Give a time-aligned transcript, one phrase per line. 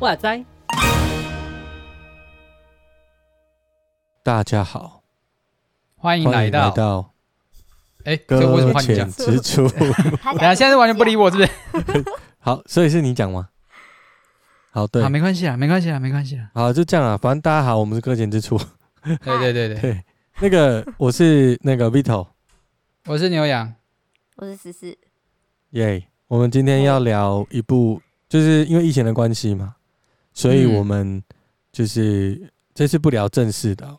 [0.00, 0.44] 哇塞！
[4.24, 5.02] 大家好，
[5.96, 7.12] 欢迎来到。
[8.04, 9.68] 哎，搁浅之处。
[10.34, 12.04] 等下，现在是完全不理我，是不是？
[12.40, 13.50] 好，所以是你讲吗？
[14.74, 16.50] 好，对，好，没关系啊，没关系啊，没关系啊。
[16.54, 18.58] 好，就这样啊，反正大家好，我们是搁浅之处。
[19.04, 20.04] 对对对对对，
[20.40, 22.26] 那个我是那个 Vito，
[23.04, 23.74] 我是牛羊，
[24.36, 24.96] 我是思思。
[25.72, 28.00] 耶，我们今天要聊一部，
[28.30, 29.76] 就是因为疫情的关系嘛。
[30.32, 31.22] 所以我们
[31.70, 33.98] 就是这次不聊正式的，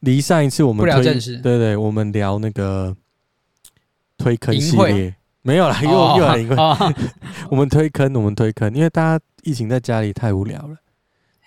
[0.00, 2.96] 离上一次我们不聊正式，对对，我们聊那个
[4.18, 5.14] 推坑系列
[5.46, 6.56] 没有啦，又又来一个，
[7.50, 10.76] 我们推坑，我们推坑，因为大家疫情在家里太无聊了。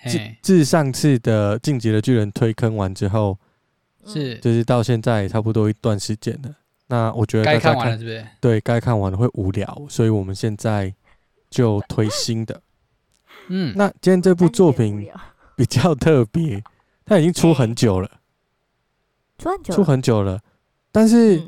[0.06, 3.36] 自自上次的进击的巨人推坑完之后，
[4.06, 6.52] 是就是到现在差不多一段时间了。
[6.86, 8.26] 那我觉得该看完了，是不是？
[8.40, 10.94] 对，该看完了会无聊，所以我们现在
[11.50, 12.62] 就推新的。
[13.50, 15.10] 嗯，那今天这部作品
[15.56, 16.64] 比较特别，
[17.04, 18.10] 它已经出很久了，
[19.40, 20.40] 出很久，出很久了。
[20.92, 21.42] 但是，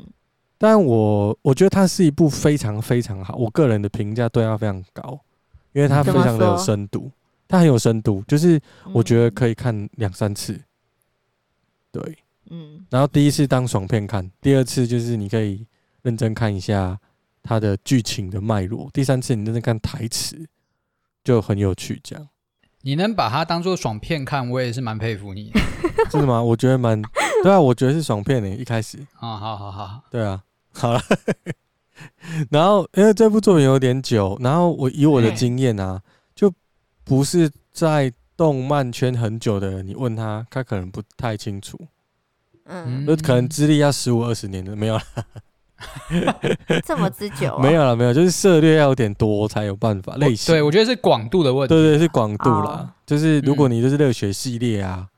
[0.62, 5.18] 但我我觉得它是一部非常非常好，我个人的评价对它非常高，
[5.72, 7.10] 因为它非常的有深度，
[7.48, 8.60] 它很有深度，就是
[8.92, 10.60] 我觉得可以看两三次。
[11.90, 12.18] 对，
[12.50, 12.84] 嗯。
[12.90, 15.66] 然后第一次当爽片看，第二次就是你可以
[16.02, 17.00] 认真看一下
[17.42, 20.46] 它的剧情的脉络，第三次你认真看台词。
[21.22, 22.26] 就很有趣，这样。
[22.80, 25.60] 你能把它当做爽片看，我也是蛮佩服你的。
[26.10, 26.42] 真的吗？
[26.42, 27.00] 我觉得蛮
[27.42, 28.48] 对啊，我觉得是爽片呢。
[28.48, 30.42] 一开始啊，好好好，对啊，
[30.72, 31.02] 好了。
[32.50, 36.00] 然后因为这部作品有点久，然后我以我的经验啊，
[36.34, 36.52] 就
[37.04, 41.78] 不是在动漫圈很久的人，你问他，他可能不太清楚。
[42.64, 45.02] 嗯，就可能资历要十五二十年的没有了。
[46.84, 47.60] 这么之久、啊？
[47.64, 50.54] 没有了，没有，就是涉猎要有点多才有办法类型。
[50.54, 51.74] 对，我觉得是广度的问题。
[51.74, 52.70] 对，对对，是广度啦。
[52.70, 55.08] 哦、就是如果你就是热血系列啊，嗯、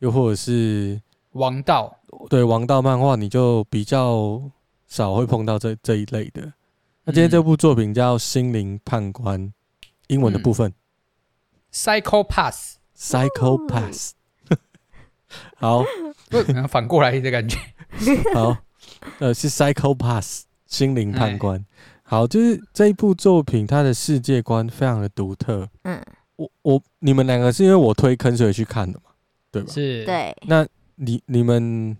[0.00, 1.00] 又或者是
[1.32, 1.96] 王道，
[2.28, 4.42] 对王道漫画，你就比较
[4.88, 6.52] 少会碰到这这一类的。
[7.04, 9.40] 那今天这部作品叫《心灵判官》，
[10.08, 10.74] 英文的部分、嗯、
[11.72, 14.12] ，Psycho-Pass，Psycho-Pass。
[15.56, 15.84] 好，
[16.68, 17.58] 反过来的感觉。
[18.34, 18.56] 好。
[19.18, 21.64] 呃，是 Psycho-Pass 心灵判官。
[22.02, 25.68] 好，就是这一部作品，它的世界观非常的独特。
[25.82, 26.02] 嗯，
[26.36, 29.10] 我我你们两个是因为我推坑所以去看的嘛？
[29.52, 29.70] 对吧？
[29.70, 30.04] 是。
[30.04, 30.34] 对。
[30.46, 30.66] 那
[30.96, 31.96] 你你们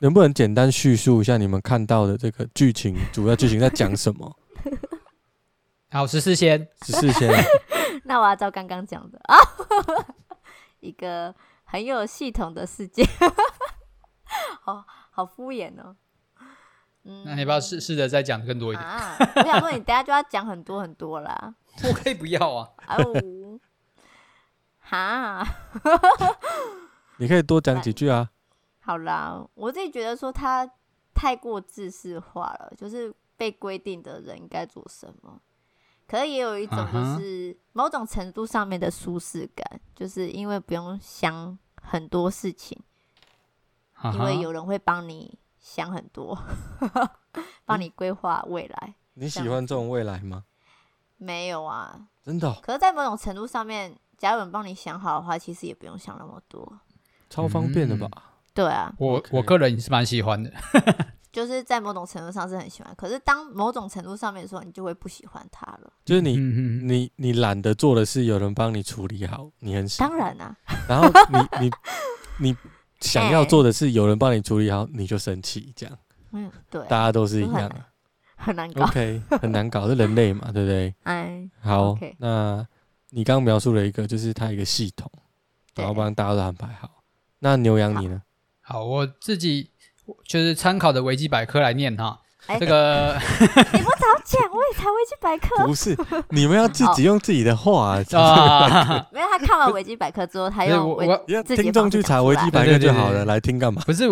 [0.00, 2.96] 能不能简单叙述一下你们看到的这个剧情？
[3.12, 4.36] 主要剧情在讲什么？
[5.90, 7.32] 好，十四先，十四先。
[8.04, 9.36] 那我要照刚刚讲的啊，
[10.80, 13.04] 一个很有系统的世界。
[14.62, 14.84] 好。
[15.16, 15.96] 好敷衍哦，
[17.04, 18.86] 嗯，那你要不要试试着再讲更多一点？
[18.86, 21.54] 啊，我想说你等下就要讲很多很多啦。
[21.84, 22.68] 我可以不要啊。
[22.86, 23.58] 哦，
[24.78, 25.42] 哈，
[27.16, 28.28] 你可以多讲几句啊。
[28.86, 30.70] 好啦，我自己觉得说他
[31.12, 35.40] 太过制式化了，就是被规定的人应该做什么。
[36.06, 42.80] 可是也有一种就是某种程度上面的舒适感，就是因为不用想很多事情。
[44.12, 46.38] 因为有人会帮你想很多，
[47.66, 48.94] 帮你规划未来。
[49.14, 50.44] 你喜欢这种未来吗？
[51.16, 52.54] 没有啊，真的。
[52.62, 56.78] 可是，在某种程度上面，假如有人帮你想好的话，其实也不用想那么多，
[57.28, 58.34] 超方便的吧？
[58.56, 60.50] 对啊，我我个人也是蛮喜欢的，
[61.30, 62.92] 就是在某种程度上是很喜欢。
[62.96, 65.92] 可是，当某种程度上面的时候，你就会不喜欢它了。
[66.04, 70.08] 就是你你你懒得做的事，有人帮你处理好，你很喜欢。
[70.08, 70.56] 当然啊，
[70.88, 71.70] 然后你你
[72.50, 72.56] 你。
[73.00, 75.98] 想要做的事，有人帮你处理好，你就生气，这样。
[76.32, 77.76] 嗯，对，大家都是一样的，
[78.36, 78.86] 很难搞。
[78.86, 80.94] OK，很难搞，是人类嘛，对不对？
[81.02, 82.66] 哎，好，那
[83.10, 85.12] 你刚刚描述了一个，就是它一个系统，
[85.74, 87.02] 然后帮大家都安排好。
[87.40, 88.22] 那牛羊你呢？
[88.68, 89.70] 好，我自己
[90.26, 92.18] 就是参考的维基百科来念哈。
[92.58, 93.14] 这个
[93.72, 95.66] 你不早讲，我也查维基百科。
[95.66, 95.96] 不是，
[96.30, 98.02] 你们要自己用自己的话啊。
[99.12, 103.24] 没有，他看完维基百科之后，他用我听众去查维基百科就好了。
[103.24, 103.80] 来听干嘛？
[103.86, 104.08] 不是，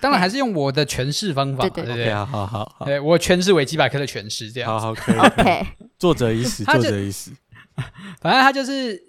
[0.00, 1.68] 当然还是用我的诠释方法。
[1.68, 2.84] 对对对，好好好。
[2.84, 4.70] 对，我诠释维基百科的诠释，这样。
[4.70, 5.16] 好好，可以。
[5.16, 5.66] OK。
[5.98, 7.32] 作者已死，作者已死。
[8.20, 9.00] 反正他就是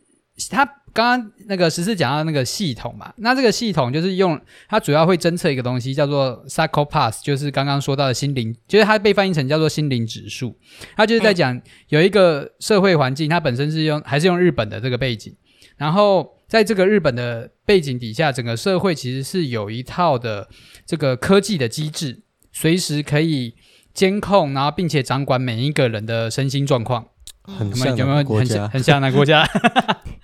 [0.50, 4.40] 他刚刚那个十四讲到那个系统嘛，那这个系统就是用
[4.70, 10.58] 它主要会侦测一个东西叫做 Psycho-Pass，就是刚刚说到的心灵，就是它被翻译成叫做心灵指数。
[10.96, 15.36] 它就是在讲有一个社会环境，它本身是用还是用日本的这个背景，
[15.76, 20.48] 然后在这个日本的背景底下，整个社会其实是有一套的
[20.86, 22.22] 这个科技的机制，
[22.54, 23.54] 随时可以
[23.94, 27.06] 监控，然后并且掌管每一个人的身心状况。
[27.44, 29.48] 很像有没有很像很像那个国家？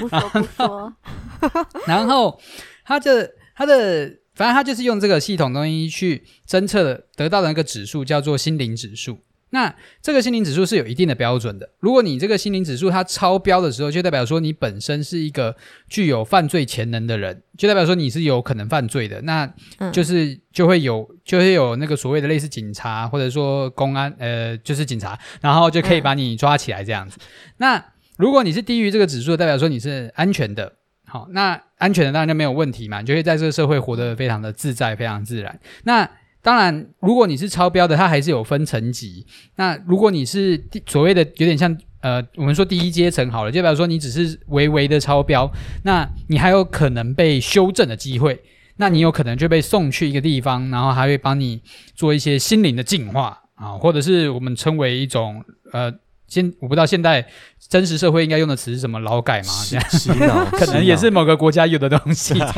[0.00, 0.94] 不说不说。
[1.86, 2.40] 然后
[2.84, 9.18] 他的他的，反正他就是用这个系统东西去侦测得到的那个指数叫做心灵指数。
[9.54, 11.68] 那这个心灵指数是有一定的标准的。
[11.78, 15.54] 如果你这个心灵指数它超标的时候，就代表说你本身是一个
[15.90, 19.20] 具有犯罪潜能的人，就代表说你是有可能犯罪的。
[19.20, 19.46] 那
[19.92, 27.18] 就是就会有就会有那个所谓的类似警察或者说公安，呃，就是警察，然后就可以把你抓起来这样子。
[27.58, 27.91] 那
[28.22, 30.72] 如果你是低于这个指数，代表说你是安全的。
[31.08, 35.58] 好，那安全的当然就没有问题嘛，你就会在这个社会活得非常的自在，非常自然。
[35.82, 36.08] 那
[36.40, 39.26] 当然，如果你是超标的，它还是有分层级。
[39.56, 45.50] 那如果你是所谓的有点像呃，我们说第一阶层好了，就比如说你只是微微的超标，
[45.82, 48.40] 那你还有可能被修正的机会。
[48.76, 51.60] 那你有可能就被送去一个地方，然后还会帮你
[51.96, 55.92] 做一些心灵的净化啊，或者是我们称为一种呃，
[56.32, 57.28] 现我不知道现代
[57.68, 62.32] 真实社会应该用的词是什么，劳改嘛，这样洗脑， 可能也是某个国家有的东西。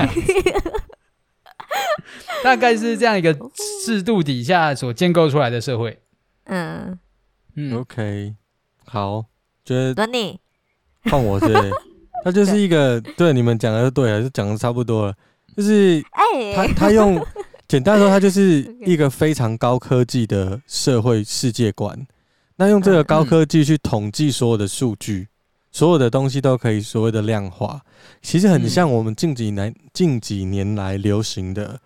[2.45, 3.37] 大概是这样一个
[3.85, 5.99] 制度底下所建构出来的社会。
[6.45, 6.97] 嗯
[7.57, 8.35] 嗯，OK，
[8.85, 9.25] 好，
[9.65, 10.39] 觉得轮你
[11.11, 11.53] 换我是，
[12.23, 15.15] 他就是一个 对你们讲的就对了，就讲的差不多了，
[15.57, 16.01] 就是
[16.55, 17.21] 他他用
[17.67, 22.07] 简单说，他就是一个非常高科技的社会世界观。
[22.57, 25.29] 那用这个高科技去统计所有的数据，
[25.73, 27.81] 所有的东西都可以所谓的量化，
[28.23, 31.81] 其实很像我们近几年近几年来流行的。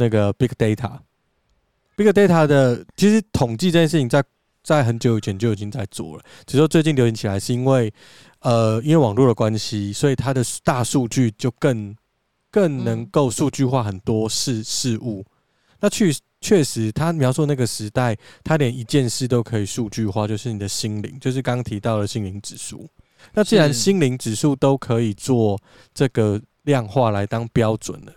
[0.00, 4.22] 那个 big data，big data 的其实统计这件事情在
[4.62, 7.92] 在很久以前就已经在做了，只是说最近流行起来是因为
[8.38, 11.96] 呃因为网络的关系，所以它的大数据就更
[12.48, 15.26] 更能够数据化很多事事物。
[15.80, 22.88] 那确确实，他描述那个时代，他连一件事都可以数据化，就是你的心灵，就是刚刚提到的心灵指数。
[23.34, 25.60] 那既然心灵指数都可以做
[25.92, 28.12] 这个量化来当标准了。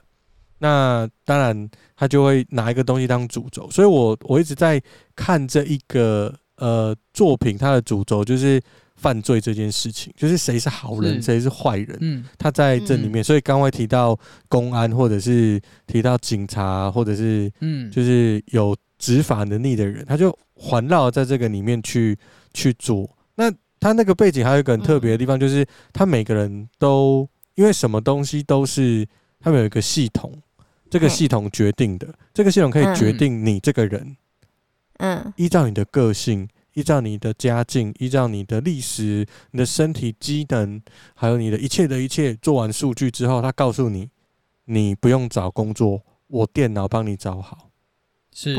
[0.60, 4.80] 那当然，他就会拿一个东西当主轴，所以我我一直在
[5.16, 8.62] 看这一个呃作品，它的主轴就是
[9.02, 11.98] 犯罪这件事情，就是谁是好人，谁是坏人。
[12.02, 14.18] 嗯，他在这里面，所以刚刚提到
[14.48, 22.16] 公安，或者是提到警察，或者是嗯，就是有执法能力的人，他就环绕在这个里面去
[22.54, 23.10] 去做。
[23.36, 29.08] 那他那个背景还有一个很特别的地方，就是他每个人都因为什么东西都是
[29.40, 30.32] 他们有一个系统。
[30.92, 34.18] 这个系统决定的，这个系统可以决定你这个人，
[34.98, 40.82] 嗯，依照你的个性，依照你的家境，依照你的历史、你的身体机能，
[41.14, 44.10] 还有你的一切的一切，做完数据之后，他告诉你，
[44.66, 47.70] 你不用找工作，我电脑帮你找好，
[48.34, 48.56] 是，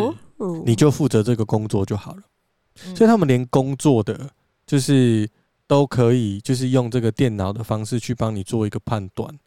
[0.64, 2.23] 你就负责这个工作就好了。
[2.94, 4.31] 所以他们连工作的，
[4.67, 5.29] 就是
[5.67, 9.38] 都可以，就是用这个电脑的方式去帮你做一个判断。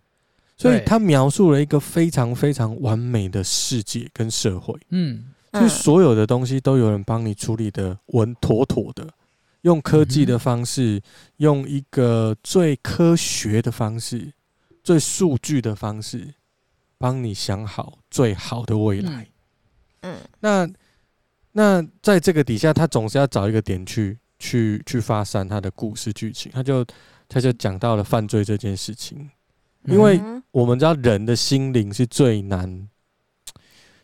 [0.57, 5.25] 所以他描述了一个非常非常完美的世界跟社会，嗯，
[5.59, 9.07] 就是所有的东西都有人帮你处理的稳妥妥的，
[9.61, 11.01] 用科技的方式，
[11.37, 14.31] 用一个最科学的方式，
[14.83, 16.33] 最数据的方式，
[16.97, 19.27] 帮你想好最好的未来。
[20.01, 20.69] 嗯，那
[21.51, 26.85] 那在这个底下，他总是要找一个点去去去发散他的故事剧情，他就
[27.27, 29.29] 他就讲到了犯罪这件事情。
[29.88, 30.19] 因为
[30.50, 32.89] 我们知道人的心灵是最难，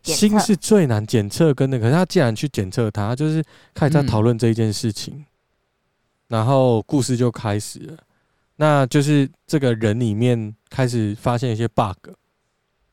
[0.03, 3.43] 心是最难检测跟那个，可是他既然去检测它，就是
[3.73, 5.25] 开始在讨论这一件事情，
[6.27, 7.97] 然后故事就开始了。
[8.55, 12.11] 那就是这个人里面开始发现一些 bug，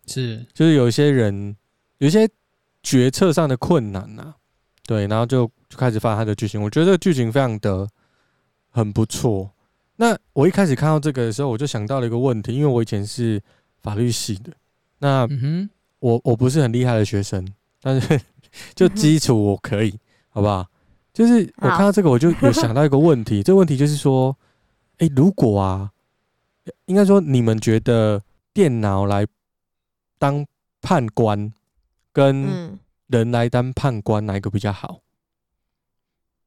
[0.06, 1.56] 是，就是有一些人
[1.98, 2.28] 有一些
[2.82, 4.34] 决策上的困难呐，
[4.86, 6.62] 对，然后就就开始发他的剧情。
[6.62, 7.86] 我觉得这个剧情非常的
[8.70, 9.50] 很不错。
[9.96, 13.42] 那我一开始看到这个的时候，我就想到了一个问题，因为我以前是
[13.82, 14.52] 法律系的，
[14.98, 15.26] 那
[16.00, 17.46] 我我不是很厉害的学生，
[17.80, 18.20] 但是
[18.74, 20.66] 就基础我可以，好不好？
[21.12, 24.36] 就是我看到这个，我就有想到一个问题， 这个问题就是说，
[24.98, 25.90] 诶，如果啊，
[26.86, 29.26] 应该说你们觉得电脑来
[30.18, 30.46] 当
[30.80, 31.52] 判官，
[32.12, 32.78] 跟
[33.08, 35.00] 人来当判官哪一个比较好？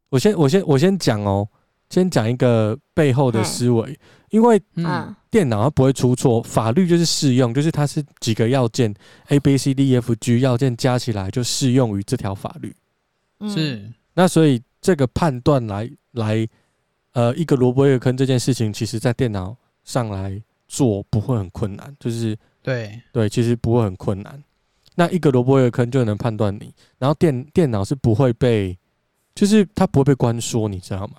[0.10, 1.48] 我先我先我先讲哦。
[1.90, 4.00] 先讲一个背后的思维，
[4.32, 8.94] 因为嗯，电脑它不会出错，法律就是适用，就是它是几个要件
[9.28, 12.76] A B C D E F G 要件加起来就适用于这条法律。
[13.50, 16.48] 是，那所以这个判断来来，
[17.14, 24.42] 呃，一个萝卜一个坑这件事情，其实在电脑上来做不会很困难，就是对对，其实不会很困难。
[24.96, 28.78] 那一个萝卜一个坑就能判断你，然后电电脑是不会被，
[29.34, 31.16] 就是它不会被关说，你知道吗？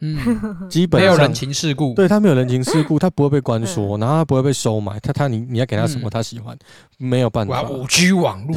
[0.00, 6.56] 嗯，基本上没有人情世故，对他没有人情世故， 他不会被关说，然后他不会被收买，他他你你要给他什么他喜欢，
[6.98, 7.62] 没有办法。
[7.68, 8.56] 五 G 网络，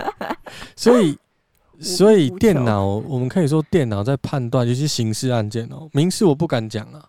[0.74, 1.18] 所以
[1.78, 7.04] 所以电脑我们可以说电脑在判断，尤其刑事案件哦，民事我不敢讲啊，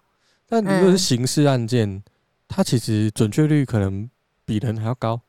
[0.49, 2.03] 但如果是刑事案件，
[2.49, 4.09] 它其实准确率可能
[4.43, 5.21] 比人还要高。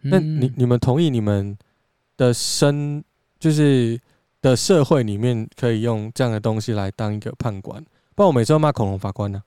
[0.00, 1.56] 那你你们同意你们
[2.16, 3.04] 的生
[3.38, 4.00] 就是？
[4.42, 7.82] 的社会里面可以用这样的东西来当一个判官，
[8.14, 9.42] 不然我每次都骂恐龙法官呢、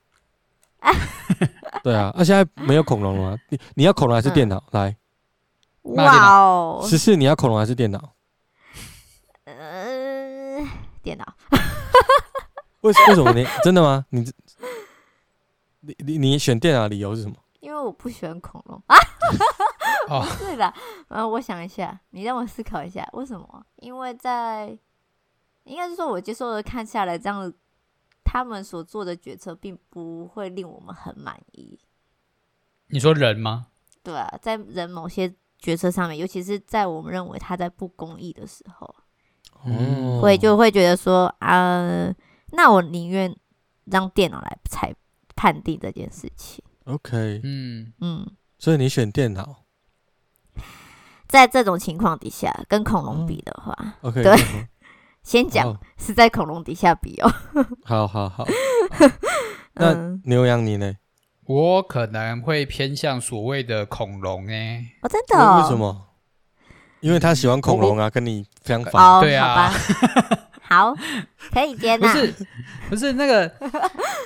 [0.80, 0.90] 啊。
[1.84, 3.38] 对啊，那、啊、现在没有恐龙了吗？
[3.50, 4.56] 你你要恐龙还是电脑？
[4.72, 4.96] 嗯、来，
[5.82, 8.12] 哇哦，十四你要恐龙还是电脑？
[11.02, 11.34] 电脑。
[12.80, 14.04] 为为什么你真的吗？
[14.10, 14.32] 你
[15.80, 17.36] 你你你选电脑理由是什么？
[17.66, 18.96] 因为我不喜欢恐龙啊。
[20.06, 20.72] 不是的。
[21.08, 23.66] 嗯，我想一下，你让我思考一下，为什么？
[23.76, 24.78] 因为在
[25.64, 27.52] 应该是说，我接受的看下来，这样
[28.22, 31.76] 他们所做的决策并不会令我们很满意。
[32.86, 33.66] 你说人吗？
[34.04, 38.94] 对啊，在人某些决策上面，尤其是在我们认为他在不公义的时候，
[39.64, 42.14] 嗯，会就会觉得说，啊，
[42.52, 43.36] 那我宁愿
[43.86, 44.94] 让电脑来裁
[45.34, 46.62] 判定这件事情。
[46.86, 48.26] OK，嗯嗯，
[48.58, 49.64] 所以你选电脑。
[51.28, 54.36] 在这种情况底下，跟恐龙比的话，哦、okay, 对。
[55.24, 57.32] 先讲是在恐龙底下比哦。
[57.84, 58.46] 好 好好，
[59.74, 59.92] 那
[60.24, 60.94] 牛羊你呢？
[61.46, 64.86] 我可能会偏向所谓的恐龙诶。
[65.02, 65.62] 哦，真的、哦？
[65.62, 66.06] 为什么？
[67.00, 69.04] 因为他喜欢恐龙啊，跟你相反。
[69.04, 69.72] 哦，对啊。
[70.62, 70.94] 好，
[71.52, 72.12] 可以接纳。
[72.12, 72.34] 不是，
[72.90, 73.52] 不是那个，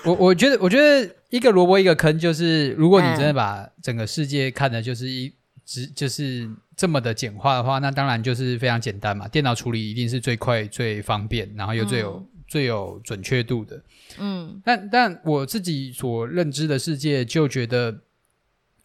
[0.04, 5.32] 我我觉得，我觉得一个萝卜一个坑，就是如果你真的把整个世界看的就是一
[5.64, 6.50] 直就是。
[6.76, 9.28] 这么的简化的话，那当然就是非常简单嘛。
[9.28, 13.84] 电脑处理一定是最快、最方便，然后又最有、嗯、最有准确度的。
[14.16, 18.00] 嗯，但但我自己所认知的世界，就觉得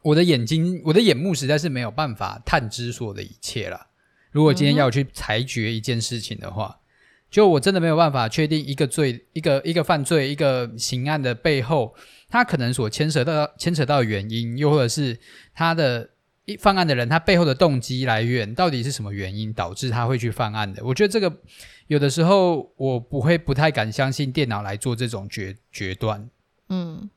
[0.01, 3.87] 我的眼睛、我的眼目实在是没有办法探知所有的一切了。
[4.31, 6.81] 如果今天要去裁决一件事情的话，
[7.31, 11.95] 就我真的没有办法确定一个罪、一个一个犯罪、一个刑案的背后，
[12.27, 15.19] 它可能所牵扯到牵扯到的原因，又或者是
[15.53, 16.09] 他的。
[16.47, 20.85] 一犯案的人，他背后的动机来源到底是什么原因导致他会去犯案的？
[20.85, 21.39] 我觉得这个
[21.87, 26.29] 有的时候我不会不太敢相信电脑来做这种决决断。
[26.69, 27.09] 嗯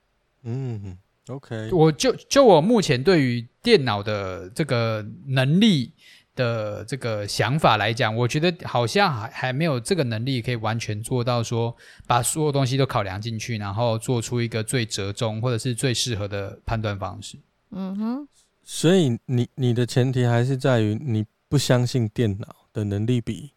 [0.45, 0.97] 嗯
[1.27, 1.69] ，OK。
[1.73, 5.93] 我就就我目前对于电脑的这个能力
[6.39, 11.77] 的这个想法来讲，我觉得好像还还没有这个能力可以完全做到说
[12.07, 17.37] 把所有东西都考量进去，然后做出一个最折中或者是最适合的判断方式。
[17.73, 18.29] 嗯哼。
[18.63, 23.53] 所以你你的前提还是在于你不相信电脑的能力比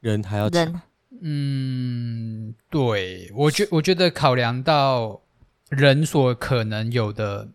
[0.00, 0.82] 人还要强。
[1.20, 5.20] 嗯，对，我觉我觉得考量到
[5.68, 7.48] 人所可能有的，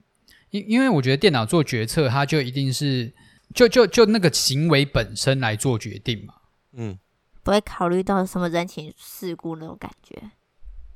[0.49, 3.11] 因因为我觉得电脑做决策，它就一定是
[3.53, 6.33] 就就就那个行为本身来做决定嘛。
[6.73, 6.97] 嗯，
[7.43, 10.31] 不会考虑到什么人情世故那种感觉。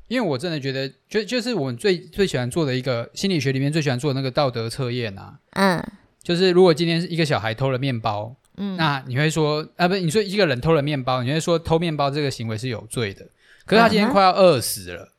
[0.07, 5.37] 因为我真的觉得，就就是我们最最喜欢做的一个心理学里面最喜欢做的那个道德测验啊。
[5.51, 5.83] 嗯，
[6.23, 13.27] 就是如果今天是一个小孩偷了面包，嗯，那你会说啊，不是，你说一个人偷了面包，你会说偷面包这个行为是有罪的。
[13.65, 15.11] 可是他今天快要饿死了，嗯、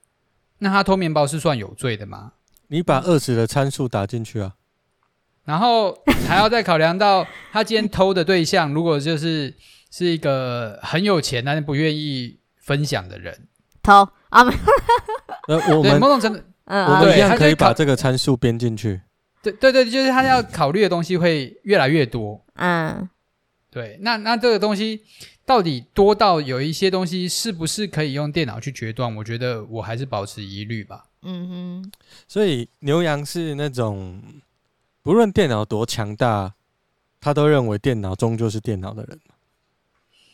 [0.61, 2.33] 那他偷面包是算有罪的吗？
[2.69, 4.55] 你把饿死的参数打进去啊，
[5.49, 9.55] 然后还要再考量到他今天偷的对象，如果就是
[9.91, 13.49] 是一个很有钱但是不愿意分享的人。
[13.83, 14.53] 偷啊没？
[15.49, 19.01] 呃，我们某种程度，嗯，我们一样可以把这个参数编进去。
[19.43, 22.45] 对对对，就是他要考虑的东西会越来越多。
[22.57, 23.09] 嗯，
[23.71, 25.01] 对，那那这个东西
[25.47, 29.17] 到底多到有一些东西是不是可以用电脑去决断？
[29.17, 31.05] 我觉得我还是保持疑虑吧。
[31.23, 31.93] 嗯哼，
[32.29, 34.23] 所以牛羊是那种
[35.03, 36.55] 不论电脑多强大，
[37.21, 39.21] 他都认为电脑终究是电脑的人。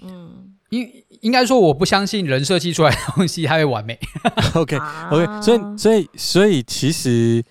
[0.02, 0.50] 嗯。
[0.70, 0.90] 应
[1.20, 3.96] 应该说，我不相信人设计出来的东西它会完美。
[4.56, 4.76] OK
[5.10, 7.44] OK，所以所以所以其实，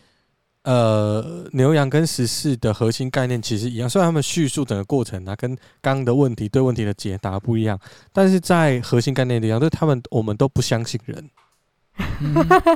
[0.64, 7.80] 呃，牛羊跟十四的核心概念其实一样，虽然他们叙述整个过程啊，跟刚刚的问题对问题的解答不一样，
[8.12, 11.30] 但是在核心概念一样，就是他们我们都不相信人。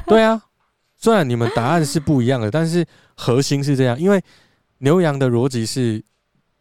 [0.05, 0.41] 对啊，
[0.97, 2.85] 虽然你们答案是不一样的，但是
[3.15, 3.99] 核心是这样。
[3.99, 4.21] 因为
[4.79, 6.03] 牛羊的逻辑是，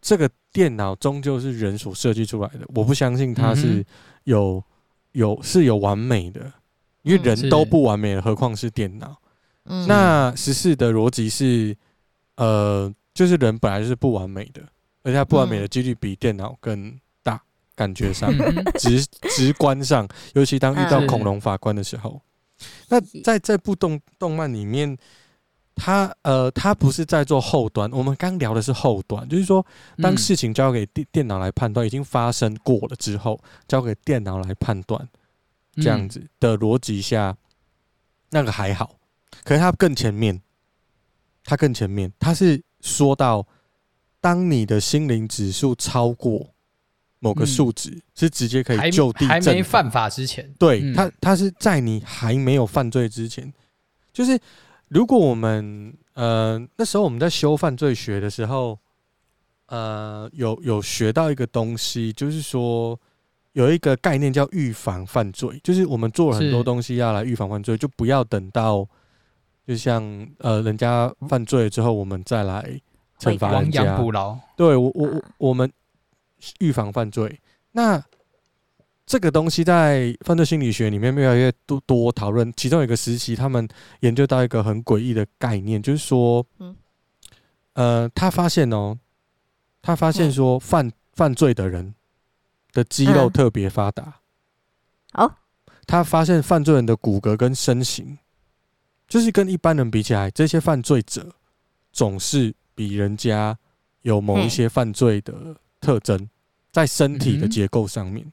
[0.00, 3.85] 这个电脑终究是人所设计出来的，我不相信它是
[4.25, 4.62] 有
[5.12, 6.52] 有是有完美的，
[7.02, 9.16] 因为人都不完美了，何况是电脑。
[9.88, 11.75] 那十四的逻辑是，
[12.37, 14.62] 呃，就是人本来就是不完美的，
[15.02, 17.43] 而且它不完美的几率比电脑更大，
[17.75, 18.33] 感觉上
[18.78, 22.21] 直直观上，尤其当遇到恐龙法官的时候。
[22.88, 24.96] 那在这部动动漫里面，
[25.75, 27.90] 他呃，他不是在做后端。
[27.92, 29.64] 我们刚聊的是后端，就是说，
[29.98, 35.08] 当事情交给电电脑来判断，已经发生过了之后，交给电脑来判断，
[35.75, 37.36] 这样子的逻辑下，
[38.30, 38.96] 那个还好。
[39.44, 40.40] 可是他更前面，
[41.44, 43.46] 他更前面，他是说到，
[44.20, 46.54] 当你的心灵指数超过。
[47.18, 53.50] 某个数值、嗯、是直接可以就地还没犯法之前，对、嗯、他，他是在你还没有犯罪之前，
[54.12, 54.38] 就是
[54.88, 58.78] 如果我们呃那时候我们在修犯罪学的时候，
[59.68, 62.99] 呃有有学到一个东西，就是说
[63.52, 68.87] 有一个概念叫预防犯罪，就是我们做了很多东西要来预防犯罪，就不要等到
[69.66, 70.04] 就像
[70.38, 72.78] 呃人家犯罪之后，我们再来
[73.18, 73.82] 惩罚人家。
[73.82, 74.38] 亡羊补牢。
[74.54, 75.73] 对我我我我们。
[76.59, 77.40] 预防犯罪，
[77.73, 78.02] 那
[79.05, 82.52] 这个东西在犯罪心理学里面越来越多多讨论。
[82.57, 83.66] 其中有一个时期，他们
[84.00, 86.76] 研究到一个很诡异的概念，就是说，嗯，
[87.75, 88.99] 呃，他发现哦，
[89.81, 91.95] 他发现说犯犯罪的人
[92.73, 94.21] 的肌肉特别发达。
[95.12, 95.33] 哦，
[95.87, 98.19] 他发现犯罪人的骨骼跟身形，
[99.07, 101.33] 就是跟一般人比起来，这些犯罪者
[101.93, 103.57] 总是比人家
[104.02, 105.57] 有某一些犯罪的。
[105.87, 106.28] 特征
[106.73, 108.26] 在身体的结构上面，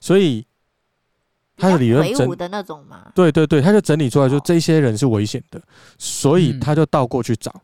[0.00, 0.46] 所以
[1.58, 5.60] 他的理论整的那种嘛，对对对，他就整理出来，说这些人是危险的，
[5.98, 7.54] 所以他就倒过去找，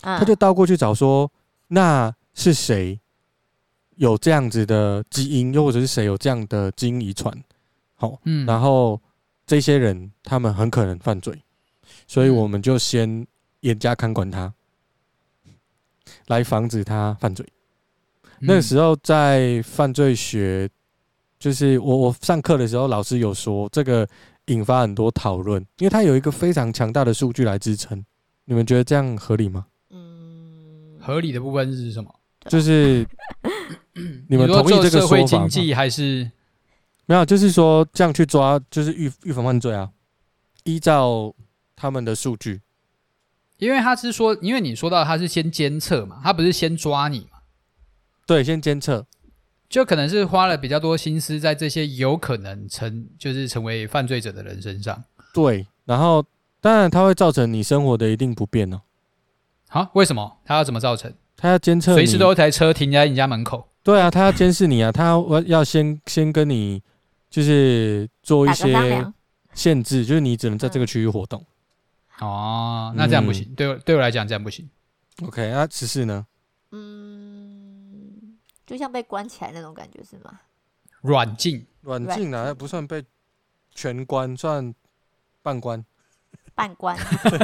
[0.00, 1.30] 他就倒过去找说，
[1.68, 2.98] 那是谁
[3.96, 7.32] 有这样子的基因，又或者是谁有这样的基因遗传？
[7.96, 8.98] 好，嗯，然后
[9.46, 11.42] 这些人他们很可能犯罪，
[12.06, 13.26] 所以我们就先
[13.60, 14.52] 严加看管他。
[16.28, 17.46] 来防止他犯罪。
[18.40, 20.68] 那个时候在犯罪学，
[21.38, 24.06] 就是我我上课的时候，老师有说这个
[24.46, 28.04] 引发很多讨论，因为他有一个非常强大的数据来支撑。
[28.44, 29.66] 你们觉得这样合理吗？
[29.90, 32.14] 嗯，合理的部分是什么？
[32.48, 33.06] 就是
[34.28, 35.26] 你们同意这个说法吗？
[35.26, 36.30] 经济还是
[37.06, 37.24] 没有？
[37.24, 39.90] 就是说这样去抓，就是预预防犯罪啊。
[40.64, 41.34] 依照
[41.74, 42.60] 他们的数据。
[43.58, 47.38] 因为他是说，因为你说到他是先监测嘛，他不是先抓你嘛？
[48.26, 49.06] 对，先监测，
[49.68, 55.04] 就可能是花了比较多心思在这些有可能成就是成为犯罪者的人身上。
[55.32, 56.24] 对，然后
[56.60, 58.80] 当然他会造成你生活的一定不便哦。
[59.68, 60.38] 好，为什么？
[60.44, 61.12] 他要怎么造成？
[61.36, 63.68] 他要监测，随时都有一台车停在你家门口。
[63.82, 66.82] 对啊，他要监视你啊，他要要先先跟你
[67.30, 69.06] 就是做一些
[69.54, 71.44] 限制，就是你只能在这个区域活动。
[72.20, 74.68] 哦，那这样不行，嗯、对我对我来讲这样不行。
[75.22, 76.26] OK，那十四呢？
[76.72, 80.40] 嗯，就像被关起来那种感觉是吗？
[81.02, 83.04] 软禁，软禁啊，不算被
[83.74, 84.74] 全关，算
[85.42, 85.84] 半关。
[86.54, 86.96] 半关，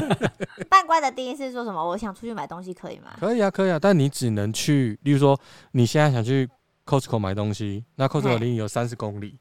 [0.70, 1.86] 半关的定义是说什么？
[1.86, 3.14] 我想出去买东西可以吗？
[3.20, 5.38] 可以啊，可以啊，但你只能去，例如说
[5.72, 6.48] 你现在想去
[6.86, 9.38] Costco 买东西，那 Costco 离你有三十公里，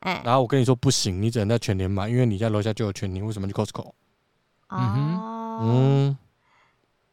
[0.00, 3.92] 哎，然后我跟你说不行，你只能在全联买，因为你家楼下就有全联，为什么去 Costco？
[4.76, 5.20] 嗯哼，
[5.62, 6.18] 嗯，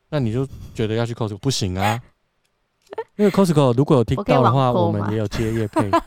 [0.09, 2.01] 那你就觉得要去 Costco 不行啊？
[3.15, 5.89] 因为 Costco 如果有听到的话，我，我们也有接业配。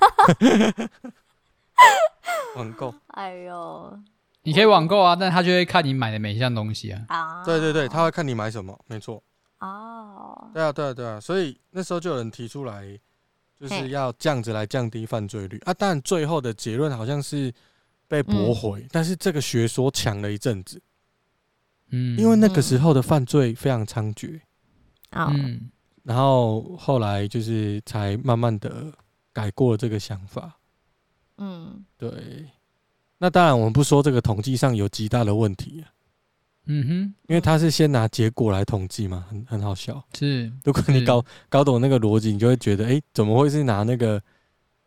[2.57, 3.99] 网购，哎呦，
[4.43, 7.03] 你可以网购啊，但他就会看你买的每一项东西啊。
[7.09, 9.23] 啊，对对对，他会看你买什么，没错。
[9.59, 12.87] 哦，对啊对啊对啊，所以那时候就有人提出来，
[13.59, 15.75] 就是要这样子来降低犯罪率啊。
[15.77, 17.53] 但最后的结论好像是
[18.07, 20.81] 被驳回，嗯、但是这个学说强了一阵子。
[21.95, 24.41] 嗯，因为那个时候的犯罪非常猖獗，
[25.13, 25.71] 嗯，
[26.03, 28.93] 然后后来就是才慢慢的
[29.33, 30.59] 改过了这个想法，
[31.39, 32.11] 嗯，对。
[33.19, 35.89] 那当然，我们不说这个统计上有极大的问题，啊。
[36.67, 40.03] 嗯哼，因为他是先拿结果来统计嘛，很很好笑。
[40.19, 44.21] 是，如果你搞搞懂那个逻辑，你就会觉得，哎，怎么会是拿那个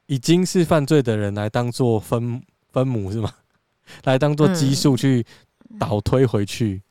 [0.08, 2.41] 已经是犯罪的人来当做分
[2.72, 3.32] 分母是吗？
[4.04, 5.26] 来当做基数去
[5.80, 6.82] 倒推回去。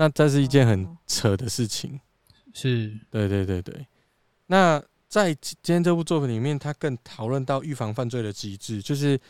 [0.00, 2.00] 那这是一件很扯的事情，
[2.54, 3.86] 是，对对对对。
[4.46, 9.20] 那在今天这部作品里面，他更讨论到预防犯罪的机制，就是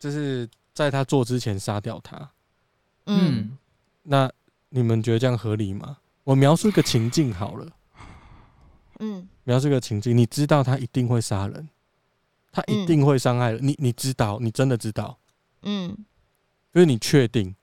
[0.00, 2.28] 就是在他做之前杀掉他。
[3.06, 3.56] 嗯，
[4.02, 4.28] 那
[4.70, 5.98] 你们觉得这样合理吗？
[6.24, 7.70] 我描述一个情境好了。
[8.98, 11.68] 嗯，描述一个情境，你知道他一定会杀人，
[12.50, 15.20] 他一定会伤害人，你你知道，你真的知道。
[15.62, 15.96] 嗯，
[16.72, 17.54] 就是你确定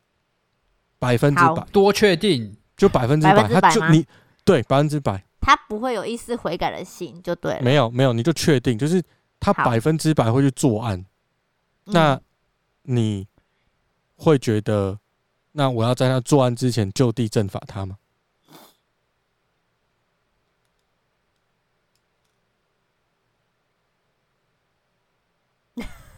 [1.01, 4.05] 百分之百，多确定，就百分之百，他就你
[4.45, 7.61] 对百分之百，他不会有一丝悔改的心，就对了。
[7.63, 9.01] 没有没有，你就确定，就是
[9.39, 11.03] 他百分之百会去作案。
[11.85, 12.21] 那
[12.83, 13.27] 你
[14.15, 14.99] 会觉得，
[15.53, 17.97] 那我要在他作案之前就地正法他吗？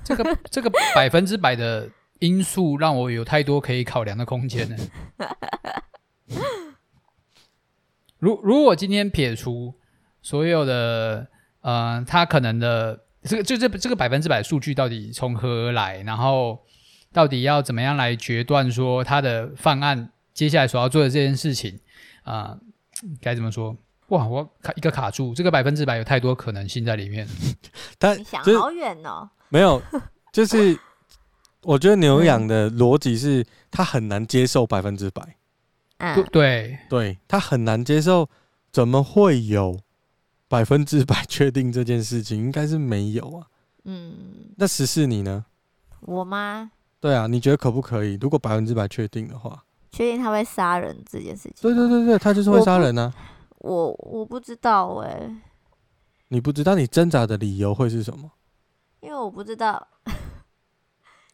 [0.04, 1.90] 这个这个百分之百的
[2.24, 4.78] 因素让我有太多可以考量的空间了。
[8.18, 9.76] 如如果今天撇除
[10.22, 11.28] 所有的，
[11.60, 16.64] 呃，他可能的这个就这这个百分之百数据到底从何而来，然后
[17.12, 21.78] 到底要怎么样来决断说他的犯案接下来所要做的这件事情
[22.24, 22.60] 啊，呃，
[23.20, 23.76] 该怎么说？
[24.08, 27.28] 哇，我卡一个卡住，这个百分之百有太多可能性在里面。
[28.00, 29.30] 但你想好远哦。
[29.50, 29.82] 没有，
[30.32, 30.80] 就是
[31.64, 35.36] 我觉得牛羊的逻辑是，他很难接受百分之百。
[35.98, 38.30] 嗯，对，对，他很难接受，
[38.72, 39.80] 怎么会有
[40.48, 42.38] 百分之百确定这件事情？
[42.38, 43.48] 应该是没有啊。
[43.86, 44.14] 嗯，
[44.58, 45.46] 那十四你呢？
[46.02, 46.72] 我吗？
[47.00, 48.18] 对啊，你觉得可不可以？
[48.22, 51.62] 如果百分之百确定的话，确定他会杀人这件事情？
[51.62, 53.14] 对对对对，他就是会杀人啊。
[53.60, 55.36] 我我不知道哎、欸。
[56.30, 58.32] 你不知道你挣扎的理由会是什么？
[59.02, 59.86] 因为我不知道，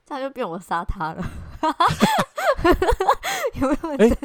[0.09, 1.23] 这样就变我杀他了。
[3.61, 3.89] 有没有？
[3.97, 4.17] 哎、欸，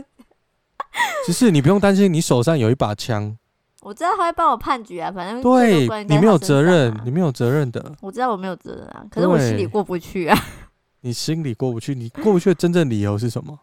[1.26, 3.36] 只是你不用担心，你手上有一把枪。
[3.82, 7.94] 我知道他会帮我判决啊，反正对你没有责任，你没有责任的。
[8.00, 10.38] 我知道我没有责任啊，可是我心里过不去啊。
[11.02, 13.58] 你心里过不去，你过不去的真正理由是什么？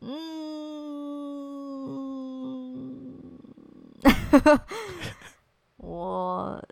[0.02, 0.10] 嗯，
[5.78, 6.62] 我。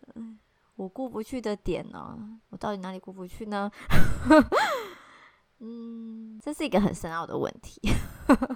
[0.79, 2.17] 我过不去的点呢、喔？
[2.51, 3.69] 我到底哪里过不去呢？
[5.59, 7.81] 嗯，这是一个很深奥的问题。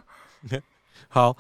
[1.09, 1.37] 好，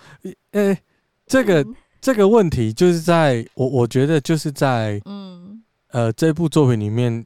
[0.50, 0.82] 呃、欸，
[1.24, 7.24] 这个、嗯、这个问题就是在我我觉得就是在嗯呃这部作品里面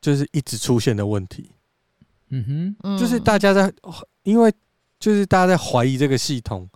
[0.00, 1.52] 就是一直出现的问题。
[2.30, 3.72] 嗯哼，就是大家在
[4.24, 4.52] 因为
[4.98, 6.68] 就是大家在怀疑这个系统，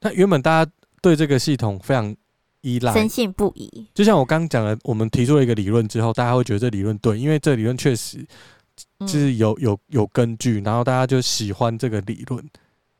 [0.00, 0.72] 那原本大家
[1.02, 2.16] 对这个系统非常。
[2.62, 3.86] 依赖，深信不疑。
[3.94, 8.24] 就像我刚刚讲的，我们提出了一个理论之后，大家会觉得这理论对，因为这理论确实
[9.00, 12.42] 就是有有有根据，然后大家就喜欢这个理论，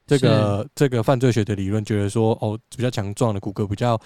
[0.07, 3.99] 这个这个犯罪学的理论，觉得说哦，比较强壮的骨骼比较，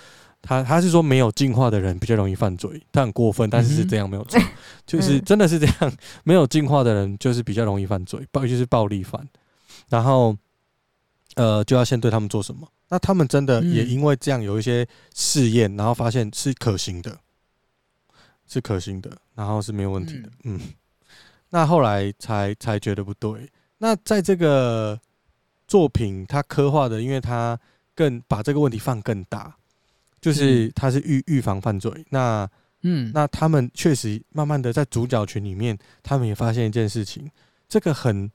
[0.42, 4.40] 他他是说没有进化的人比较容易犯罪，他很过分，但是是这样没有错，
[4.86, 5.92] 就是真的是这样，
[6.22, 9.26] 没有进化的人就是比较容易犯罪，暴尤其是暴力犯，
[9.88, 10.36] 然后
[11.36, 12.68] 呃就要先对他们做什么。
[12.88, 17.18] 那他们真的也因为这样有一些试验，然后发现是可行的，
[18.46, 20.30] 是可行的，然后是没有问题的。
[20.44, 20.60] 嗯，
[21.50, 23.50] 那后来才才觉得不对。
[23.78, 24.96] 那在这个
[25.66, 27.58] 作品，它刻画的，因为它
[27.92, 29.52] 更把这个问题放更大，
[30.20, 31.92] 就是它是预预防犯罪。
[32.08, 32.48] 那
[32.82, 37.28] 嗯，那他们确实慢慢的在主角群里面，他们也发现一件事情，
[37.68, 38.30] 这个很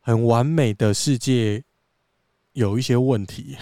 [0.00, 1.64] 很完美的世界。
[2.58, 3.56] 有一些问题，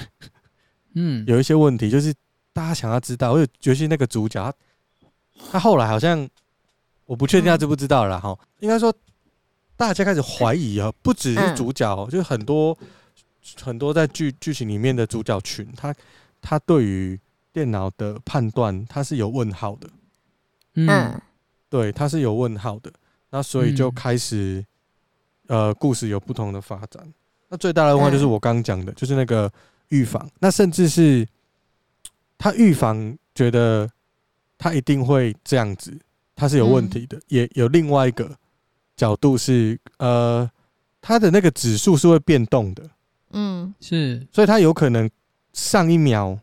[0.95, 2.13] 嗯，有一些问题，就是
[2.55, 4.43] 大家想要知道，尤尤其那个主角，
[5.39, 6.27] 他他后来好像，
[7.05, 8.37] 我不确定他知不知道了哈。
[8.61, 8.91] 应该说，
[9.77, 12.77] 大家开始怀疑啊，不只是主角，就是很多
[13.63, 15.95] 很多在剧剧情里面的主角群，他
[16.41, 17.21] 他对于
[17.53, 19.91] 电脑的判断，他是有问号的，
[20.73, 21.21] 嗯，
[21.69, 22.91] 对，他是有问号的，
[23.29, 24.65] 那所以就开始，
[25.49, 27.13] 呃，故事有不同的发展。
[27.49, 29.51] 那最大的问题就是我刚刚讲的，就是那个
[29.89, 30.29] 预防。
[30.41, 31.27] 那甚至是
[32.37, 33.89] 他预防觉得
[34.59, 35.97] 他一定会这样子，
[36.35, 37.21] 他是有问题的。
[37.29, 38.31] 也有另外一个
[38.97, 40.51] 角度是，呃，
[41.01, 42.91] 他的那个指数是会变动的。
[43.31, 45.09] 嗯，是，所以他有可能
[45.53, 46.39] 上一秒，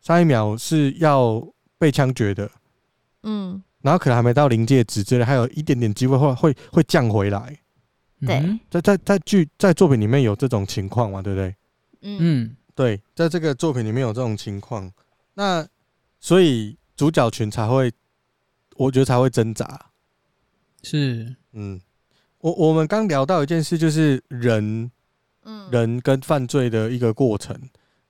[0.00, 1.46] 上一秒是要
[1.78, 2.50] 被枪决的。
[3.22, 7.58] 嗯，然后可能还没到临界值之类，还有一点点机会会会会降回来。
[8.20, 11.54] 对，在在在剧在作品里面有这种情况嘛，对不对？
[12.02, 14.90] 嗯，对，在这个作品里面有这种情况，
[15.34, 15.66] 那
[16.20, 17.92] 所以主角群才会，
[18.76, 19.86] 我觉得才会挣扎。
[20.82, 21.80] 是，嗯，
[22.40, 24.90] 我我们刚聊到一件事，就是人，
[25.44, 27.58] 嗯，人跟犯罪的一个过程。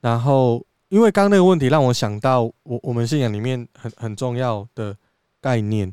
[0.00, 4.96] 然后，因为刚刚那个问题让我想到我，我我们信仰里面很很重要的
[5.40, 5.92] 概念，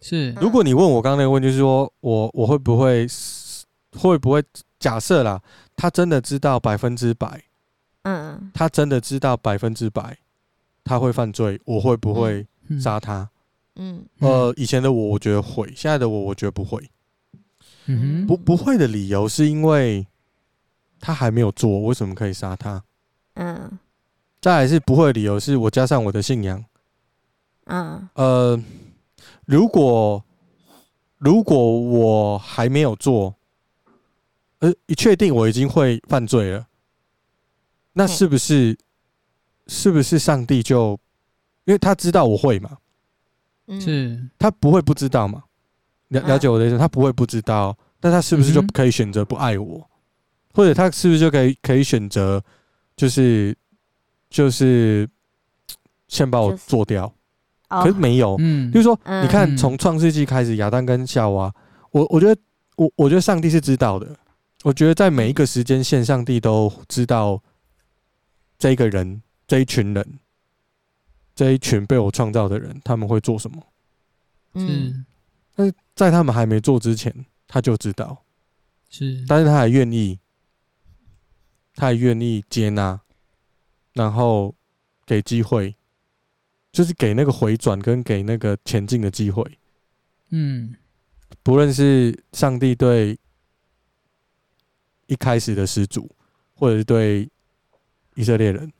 [0.00, 3.06] 是，如果你问我刚刚那个问题，就是说我我会不会
[3.92, 4.42] 会不会
[4.78, 5.40] 假设啦，
[5.74, 7.42] 他真的知道百分之百，
[8.02, 10.16] 嗯，他真的知道百分之百
[10.84, 12.46] 他会犯罪，我会不会
[12.80, 13.28] 杀他？
[13.76, 16.78] 嗯，呃，以前的我我觉得会，现在的我我觉得不会。
[17.86, 20.06] 嗯哼，不不会的理由是因为
[21.00, 22.82] 他还没有做，为什么可以杀他？
[23.34, 23.78] 嗯，
[24.40, 26.64] 再来是不会的理由是我加上我的信仰。
[27.66, 28.60] 嗯，呃，
[29.46, 30.22] 如果
[31.18, 33.34] 如果我还没有做，
[34.58, 36.66] 呃，一确定我已经会犯罪了，
[37.94, 38.76] 那是不是
[39.66, 40.98] 是不是上帝就
[41.64, 42.76] 因为他知道我会嘛？
[43.80, 45.42] 是，他不会不知道嘛？
[46.08, 49.88] 了了解我的意思，他不会不知道，但他是不是就可以选择不爱我，
[50.52, 52.42] 或者他是不是就可以可以选择，
[52.96, 53.56] 就是
[54.28, 55.08] 就是
[56.08, 57.12] 先把我做掉？
[57.68, 61.52] 可是没有，嗯，就是说，你看从创世纪开始，亚当跟夏娃，
[61.90, 62.40] 我我觉得
[62.76, 64.16] 我我觉得上帝是知道的，
[64.62, 67.42] 我觉得在每一个时间线，上帝都知道
[68.58, 70.18] 这一个人、这一群人、
[71.34, 73.62] 这一群被我创造的人，他们会做什么，
[74.54, 75.04] 嗯。
[75.58, 77.10] 但是在他们还没做之前，
[77.48, 78.22] 他就知道，
[78.90, 80.18] 是，但是他还愿意，
[81.74, 83.00] 他还愿意接纳，
[83.94, 84.54] 然后
[85.06, 85.74] 给机会，
[86.76, 89.42] 就是给那个回转跟给那个前进的机会。
[90.28, 90.76] 嗯，
[91.42, 93.18] 不论是上帝对
[95.06, 96.06] 一开始的始祖，
[96.54, 97.26] 或者是对
[98.14, 98.70] 以色列人，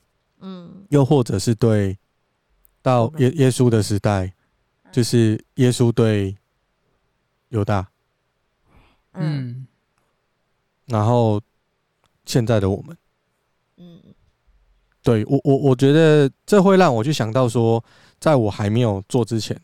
[0.40, 1.96] 嗯，又或者是对
[2.82, 4.30] 到耶耶稣的时代，
[4.92, 6.36] 就是耶稣对。
[7.50, 7.88] 犹大，
[9.12, 9.68] 嗯，
[10.86, 11.40] 然后
[12.24, 12.98] 现在的我们，
[13.76, 14.02] 嗯，
[15.06, 17.82] 对我我我觉得这会让我去想到说，
[18.18, 19.56] 在我还没有做之前，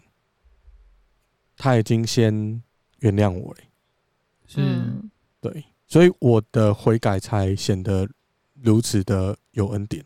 [1.56, 2.62] 他已经先
[3.00, 3.58] 原谅我了，
[4.46, 4.60] 是，
[5.40, 8.08] 对，所以我的悔改才显得
[8.62, 10.04] 如此的有恩典。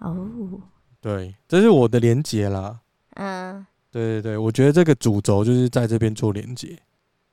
[0.00, 0.28] 哦，
[1.00, 2.80] 对，这是我的连结啦。
[3.10, 6.76] 嗯，对对对，我觉得这个主轴就是在这边做连结。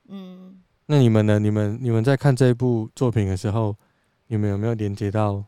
[0.06, 1.40] 嗯，那你们呢？
[1.40, 3.76] 你们你们在看这一部作品的时候，
[4.28, 5.44] 你们有没有连接到？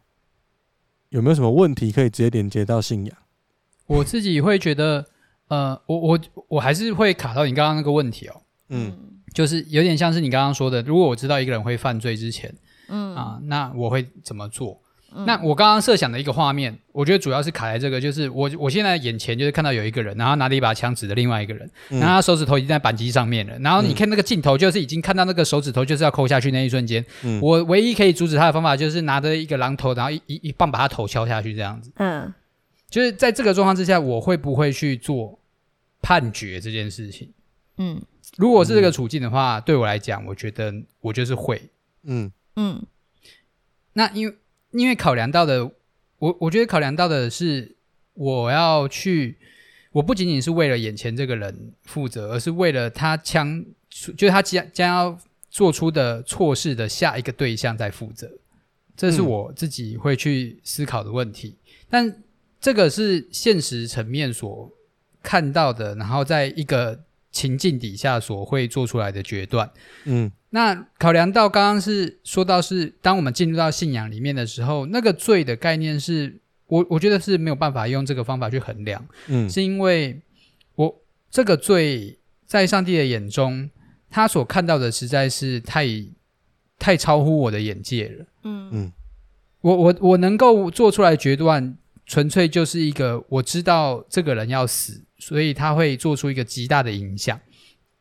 [1.15, 3.17] 有没有什么问题可以直接连接到信仰？
[3.87, 5.07] 我自己会觉得，
[5.47, 8.43] 呃，我我我还是会卡到你刚刚那个问题哦。
[8.71, 8.93] 嗯，
[9.33, 12.53] 就是有点像是你刚刚说的，如果我知道一个人会犯罪之前，
[12.89, 14.83] 嗯啊，那我会怎么做？
[15.27, 27.05] 那我刚刚设想的一个画面，我觉得主要是卡在这个，就是我我现在眼前就是看到有一个人，然后拿着一把枪指着另外一个人，然后他手指头已经在扳机上面了，然后你看那个镜头，就是已经看到那个手指头就是要抠下去那一瞬间，
[27.41, 31.93] 我唯一可以阻止他的方法就是拿着一个榔头，然后一一一棒把他头敲下去这样子。
[31.99, 32.35] 嗯，
[32.91, 35.39] 就是在这个状况之下，我会不会去做
[36.03, 37.33] 判决这件事情？
[37.79, 38.03] 嗯，
[38.37, 41.63] 如果是这个处境的话，对我来讲，我觉得我就是会。
[42.03, 42.83] 嗯嗯，
[43.93, 44.35] 那因为。
[44.75, 45.65] 因为考量到的，
[46.19, 47.77] 我我觉得考量到的是，
[48.15, 49.39] 我要去，
[49.93, 58.29] 我不仅仅是为了眼前这个人负责，而是为了他将，就是他将将要做出的错事的下一个对象在负责，
[58.97, 61.57] 这是我自己会去思考的问题。
[61.89, 62.23] 但
[62.61, 64.69] 这个是现实层面所
[65.23, 66.99] 看到的，然后在一个
[67.31, 69.71] 情境底下所会做出来的决断。
[70.05, 70.33] 嗯。
[70.55, 76.39] 那考量到刚刚是说到是，当我们进入到信仰里面的时候，那个罪的概念是
[76.69, 80.21] 我我觉得是没有办法用这个方法去衡量，嗯，是因为
[80.77, 83.69] 我这个罪在上帝的眼中，
[84.09, 85.89] 他所看到的实在是太
[86.79, 88.71] 太超乎我的眼界了，嗯。
[88.73, 88.93] 嗯，
[89.61, 97.41] 我我我能够做出来决断，纯粹就是一个我知道这个人要死，所以他会做出一个极大的影响，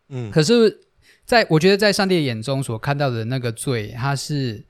[0.09, 0.81] 嗯，可是。
[1.25, 4.63] 在我觉得，在上帝的眼中所看到的那个罪，他是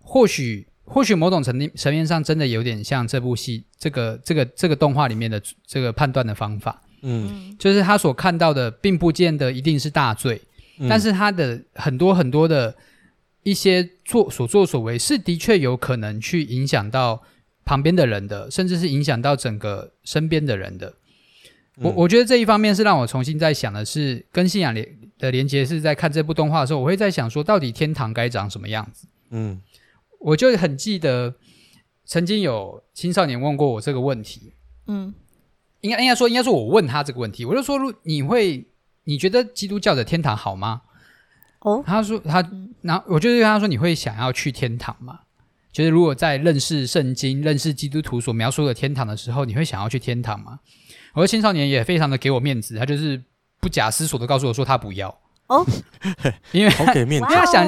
[0.00, 10.40] 或许或许某种层面层面上真的有点像这部戏这个这个这个动画里面的这个判断的方法，嗯，就是他所看到的并不见得一定是大罪，
[10.78, 12.74] 嗯、但是他的很多很多的
[13.42, 17.22] 一些做所作所为是的确有可能去影响到
[17.64, 20.94] 旁边的人的，甚至是影响到整个身边的人的。
[21.78, 29.06] 我我觉得这一方面是让我重新在想的是跟信仰连的连接，是在看这部动画的时候，我会在想说，到底天堂该长什么样子？
[29.30, 29.60] 嗯，
[30.20, 31.34] 我就很记得
[32.04, 34.52] 曾经有青少年问过我这个问题，
[34.86, 35.14] 嗯，
[35.80, 38.66] 应该应该说应该说我问他这个问题，我就说，你会
[39.04, 40.82] 你觉得基督教的天堂好吗？
[41.60, 42.48] 哦，他说他，
[42.82, 45.20] 然后我就对他说，你会想要去天堂吗？
[45.72, 50.60] 就是如果在认识圣经、认识基督徒所描述的天堂的时候，你会想要去天堂吗？
[51.12, 53.22] 我的青少年也非常的给我面子，他就是
[53.60, 55.08] 不假思索的告诉我说他不要。
[55.48, 55.64] 哦，
[56.52, 57.66] 因为好给面子，他想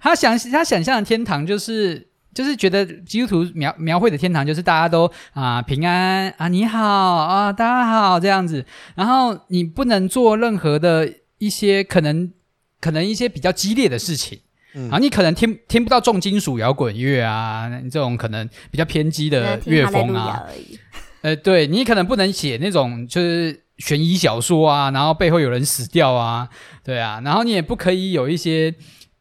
[0.00, 12.30] 他想他想象的天堂就是就是觉得基督徒描描绘的天堂就是大家都啊、呃、平安啊你好啊大家好这样子，然后你不能做任何的一些可能
[12.80, 14.40] 可能一些比较激烈的事情。
[14.72, 20.44] 嗯、啊，你可能听听不到重金属摇滚乐啊，这种可能比较偏激的乐风啊。
[21.22, 26.48] 呃，对，你可能不能写那种就是悬疑小说啊，然后背后有人死掉啊，
[26.84, 28.72] 对啊，然后你也不可以有一些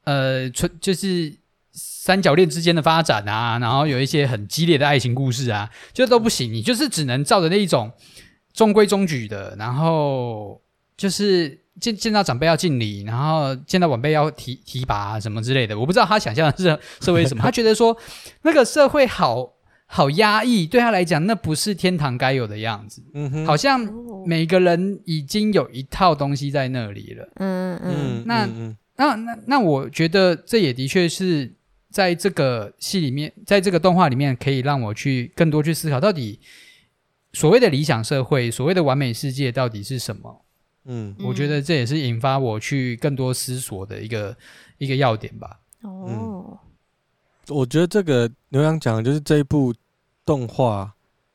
[0.03, 1.33] 呃，纯就是
[1.71, 6.53] 三角恋之间的发展啊，然后有一些很激烈的爱情故事啊，这都不行。
[6.53, 7.91] 你就是只能照着那一种
[8.53, 10.61] 中规中矩的，然后
[10.95, 11.61] 就是。
[11.79, 17.41] 见见到长辈要敬礼，然后见到晚辈要提提拔什么之类的，我不知道他想象的是社会什么。
[17.41, 17.95] 他觉得说
[18.41, 19.53] 那个社会好
[19.91, 23.01] 好压抑，对他来讲那不是天堂该有的样子。
[23.15, 23.81] 嗯哼，好像
[24.23, 27.27] 每个人已经有一套东西在那里了。
[27.37, 28.47] 嗯嗯，那
[28.97, 31.51] 那那那我觉得这也的确是
[31.89, 36.39] 在这个戏里面，在这个动画里面，可以让我去更多去思考，到底
[37.33, 40.45] 所谓的理想社会，所谓的完美世界到底是什么。
[40.85, 44.37] 嗯，我觉得这也是引发我去更多思索的一个
[44.77, 45.59] 一个要点吧。
[45.81, 46.57] 哦、嗯，
[47.49, 49.73] 我觉得这个牛羊讲的就是这一部
[50.25, 50.91] 动画，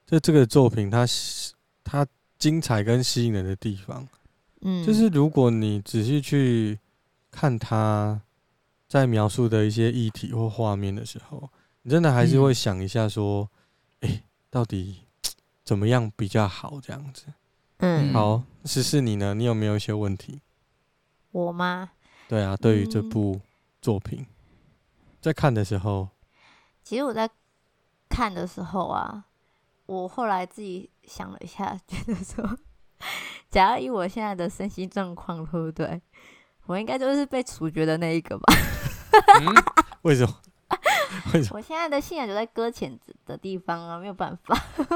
[0.06, 1.06] 就这个作品它
[1.82, 2.06] 它
[2.38, 4.06] 精彩跟吸引人的地方，
[4.62, 6.78] 嗯，就是如果你仔细去
[7.30, 8.20] 看它
[8.88, 11.50] 在描述的一些议题或画面的时候，
[11.82, 13.48] 你真的还是会想一下说，
[14.00, 15.02] 哎、嗯欸，到底
[15.64, 17.24] 怎么样比较好这样子。
[17.78, 19.34] 嗯，好，十四你呢？
[19.34, 20.40] 你有没有一些问题？
[21.32, 21.90] 我吗？
[22.28, 23.40] 对啊，对于这部
[23.82, 24.26] 作品，嗯，
[25.24, 26.06] 在看的时候，
[26.82, 27.26] 其实我在
[28.10, 29.24] 看的时候啊，
[29.86, 32.44] 我后来自己想了一下，觉得说，
[33.48, 36.02] 假如以我现在的身心状况，对不对？
[36.66, 38.54] 我应该就是被处决的那一个吧？
[39.40, 39.54] 嗯，
[40.02, 40.40] 为什么？
[41.32, 41.56] 为什么？
[41.56, 44.54] 我现在的信仰就在搁浅的地方啊，没有办法。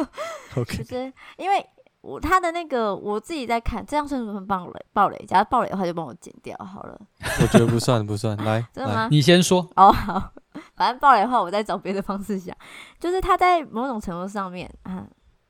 [0.56, 1.66] OK， 就是因为。
[2.00, 4.86] 我他的那个我自己在看，这样算不算暴雷？
[4.92, 6.98] 暴雷，假如暴雷的话，就帮我剪掉好了。
[7.42, 8.36] 我觉得不算，不算。
[8.38, 9.08] 来，真的吗？
[9.10, 9.62] 你先说。
[9.74, 10.32] 哦，oh, 好，
[10.76, 12.56] 反正暴雷的话，我再找别的方式想。
[13.00, 15.08] 就是他在某种程度上面啊，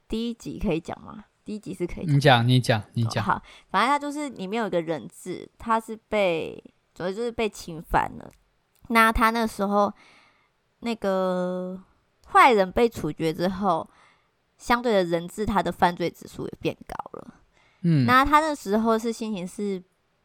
[0.09, 1.25] 第一集可以讲吗？
[1.45, 2.15] 第一集是可以讲。
[2.17, 3.23] 你讲，你讲，你讲。
[3.23, 6.63] Oh, 好，反正他就是里面有一个人质，他是被
[6.95, 8.31] 主要就是被侵犯了。
[8.89, 9.93] 那他那时候
[10.81, 11.79] 那个
[12.33, 13.89] 坏人被处决之后。
[14.59, 17.35] 相对的人质，他的犯罪指数也变高了。
[17.83, 19.81] 嗯，那他那时候是心情是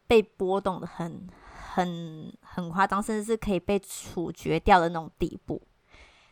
[0.08, 5.62] 被波动的很、很、很夸张，甚至是可以被处决掉的那种地步。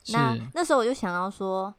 [0.08, 1.72] 那那时候我就想到说，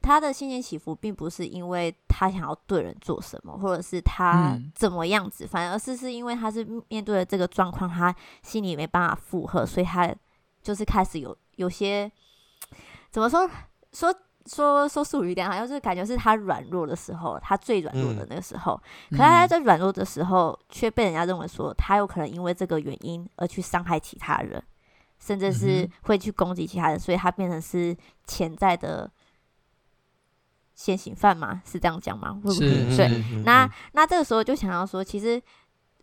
[0.00, 10.14] 他的心情起伏，并不是因为他想要对人做什么，或者是他怎么样子，嗯、反而是是因为他是面对了这个状况，他心里没办法负荷，所以他
[10.62, 12.10] 就是开始有有些
[13.10, 13.50] 怎么说
[13.92, 14.14] 说。
[14.52, 18.80] 说说术语一点，好像就是感觉是他软弱的时候，他最软弱的那个时候。
[19.10, 24.60] 嗯、可是他在软弱的时候，却、嗯、被人家认为说他有可能因为这个原因而去伤害其他人，
[25.20, 29.08] 甚至是会去攻击其他人，所以他变成是潜在的
[30.74, 31.62] 现行犯吗？
[31.64, 32.32] 是这样讲吗？
[32.34, 32.90] 会不会？
[32.90, 33.42] 是对。
[33.44, 35.40] 那那这个时候就想要说，其实。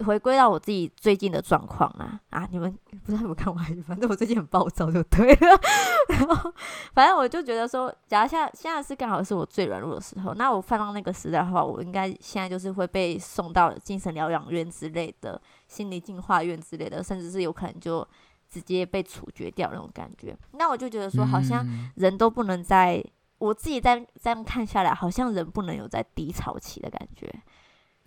[0.05, 2.47] 回归到我自己最近的状况啊啊！
[2.51, 2.71] 你们
[3.03, 3.65] 不知道有没有看完？
[3.83, 5.59] 反正我最近很暴躁就对了。
[6.09, 6.53] 然后
[6.93, 18.07] 反正我就觉得说，假如现在现在是刚好是我最软弱的时候，那我放到那个时代的话，我应该现在就是会被送到精神疗养院之类的、心理净化院之类的，甚至是有可能就
[18.49, 20.37] 直接被处决掉那种感觉。
[20.51, 23.03] 那我就觉得说，好像人都不能在，
[23.39, 27.27] 我自己在这样看下来，好像人不能有在低潮期的感觉。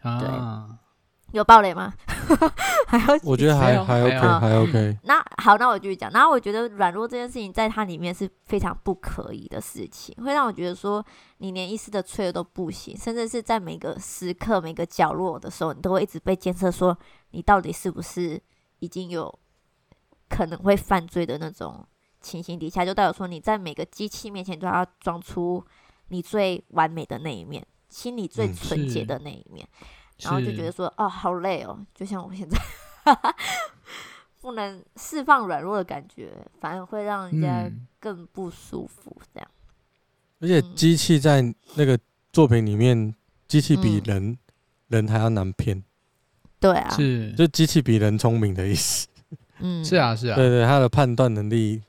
[0.02, 0.28] 对。
[1.30, 1.92] 啊有暴雷吗？
[2.86, 4.98] 还有，我觉得还还 OK，还 OK。
[5.04, 6.10] 那好，那我继续讲。
[6.12, 11.04] 然后我觉得软弱这件事情，在它里面是非常不可以的事情，会让我觉得说，
[11.38, 16.96] 你连一丝的脆弱都不行，甚至是在每个时刻、每个角落的时候，你都会一直被监测，说
[17.30, 18.40] 你到底是不是
[18.80, 19.32] 已经有
[20.28, 21.86] 可能会犯罪的那种
[22.20, 25.64] 情形底下，就代表说你在每个机器面前都要装出
[26.08, 29.68] 你最完美的那一面，心里最纯洁的那一面。
[29.80, 29.86] 嗯
[30.22, 32.58] 然后就觉得说，哦，好累哦，就像我现在
[34.40, 39.16] 不能释放软弱的感觉，反而会让人家更不舒服。
[39.34, 39.48] 这样，
[40.40, 41.42] 而且机器在
[41.74, 41.98] 那个
[42.32, 43.14] 作品里面，
[43.46, 44.38] 机器比人
[44.88, 45.82] 人还要难骗。
[46.58, 49.08] 对啊，是，就机器比人聪明的意思。
[49.60, 51.82] 嗯，是啊，是啊，对对，他的判断能力，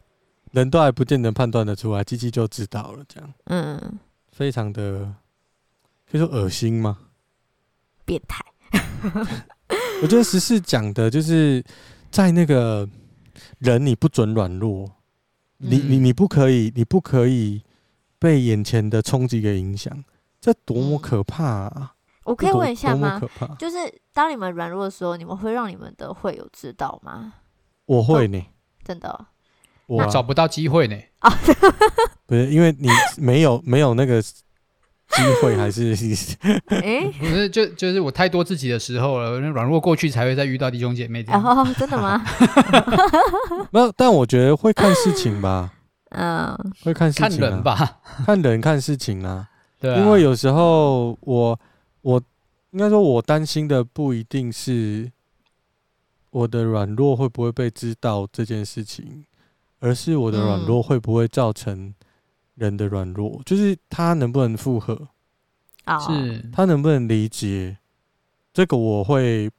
[0.52, 3.04] 人都还不见得判断得出来，机器就知道了。
[3.08, 4.00] 这样，嗯，
[4.32, 5.14] 非常的
[6.10, 6.98] 可以说恶心吗？
[8.12, 8.44] 变态，
[10.04, 11.64] 我觉得十四讲的就是
[12.10, 12.86] 在那个
[13.60, 14.86] 人你不准软弱，
[15.60, 17.64] 嗯、你你你不可以，你不可以
[18.20, 20.04] 被眼前的冲击给影响，
[20.42, 21.94] 这多么可怕啊！
[22.26, 23.22] 我可以问一下吗？
[23.58, 23.78] 就是
[24.12, 27.36] 当你们软弱的时候，你们会让你们的会友知道吗？
[27.86, 28.46] 我会呢，
[28.84, 29.26] 真的，
[29.88, 30.98] 我找不到机会呢。
[31.20, 31.32] 啊，
[32.28, 34.22] 不是因为你没有没有那个
[35.14, 35.94] 机会，还是
[36.68, 41.24] 哎，不是就就是我太多自己的时候了，软弱过去才会再遇到弟兄姐妹。
[41.28, 42.24] 哦，真的吗？
[43.72, 45.72] 没有，但我觉得会看事情吧。
[46.10, 49.48] 嗯，会看事情，看人吧，看人看事情啊。
[49.80, 51.60] 对，因为有时候我。
[52.04, 52.20] 我
[52.72, 55.12] 应该说，我担心的不一定是
[56.32, 59.24] 我的软弱会不会被知道这件事情，
[59.82, 61.94] 而是我的软弱会不会造成
[62.62, 64.96] 人的软弱，嗯、就是他能不能复合，
[66.08, 67.78] 是他能不能理解。
[68.54, 69.50] 这个我会，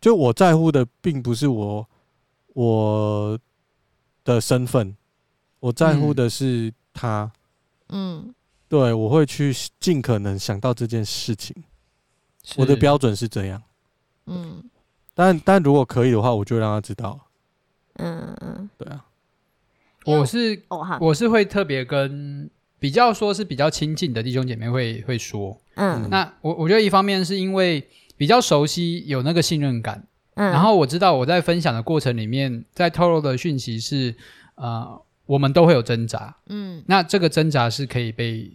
[0.00, 1.88] 就我在乎的并不是我
[2.54, 3.38] 我
[4.24, 4.96] 的身份，
[5.58, 7.30] 我在乎的是他。
[7.88, 8.34] 嗯，
[8.68, 11.56] 对，我会去尽可能想到这件事情。
[12.56, 13.62] 我的标准是这样，
[14.26, 14.62] 嗯，
[15.14, 17.18] 但但如果可以的话，我就让他知道，
[17.94, 18.36] 嗯
[20.06, 20.62] 我是
[21.00, 22.48] 我是会特别跟
[22.78, 27.86] 比较说是比较亲近的弟兄姐妹会会说，嗯，那我我觉得一方面是因为
[28.16, 34.14] 比较熟悉，有那个信任感，嗯，然后我知道我在分享的过程里面，在透露的讯息是，
[34.54, 38.52] 呃，我们都会有挣扎，嗯，那这个挣扎是可以被。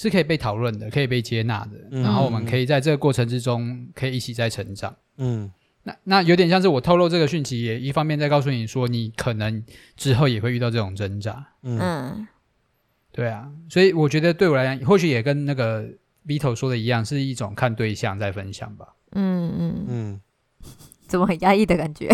[0.00, 4.94] 是可以被讨论的，可以被接纳的，嗯、然后我们可以在这个过程之中，可以一起在成长。
[5.16, 5.50] 嗯，
[5.88, 9.64] 那那有点像是我透露这个讯息，也一方面在告诉你说，你可能
[9.96, 11.46] 之后也会遇到这种挣扎。
[11.62, 12.26] 嗯，
[13.10, 15.84] 对啊，所以我觉得对我来讲，或许也跟那个
[16.26, 18.86] Vito 说的一样，是一种看对象在分享吧。
[19.12, 20.20] 嗯嗯嗯，嗯
[21.06, 22.10] 怎么很压抑的感觉？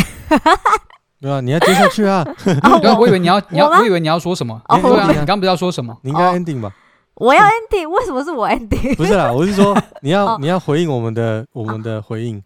[1.21, 2.25] 对啊，你要接下去啊！
[2.85, 4.61] 我我以为你要你要，我以为你要说什么？
[4.69, 5.99] 哦、对啊，你刚刚不知道说什么？
[6.03, 6.73] 你应该 ending 吧。
[7.15, 8.95] 我要 ending，为什么是我 ending？
[8.97, 12.43] 不是啦，我是说你要 你要回应我们的我们的回应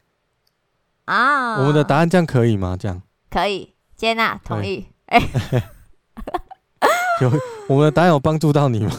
[1.08, 2.76] 啊，我们的答案这样可以吗？
[2.78, 3.00] 这样
[3.30, 4.86] 可以接纳同意。
[5.06, 5.18] 哎，
[7.22, 7.30] 有
[7.68, 8.90] 我们的答案有帮助到你吗？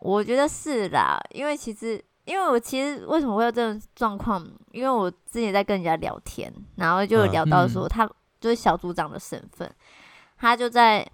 [0.00, 4.46] 我觉得是啦，因为其实因为我其实为什么会有这种状况？
[4.72, 8.08] 因为我之前在跟人家聊天，然后就聊到说他
[8.40, 9.68] 就是小组长的身份，
[10.38, 11.06] 他就在。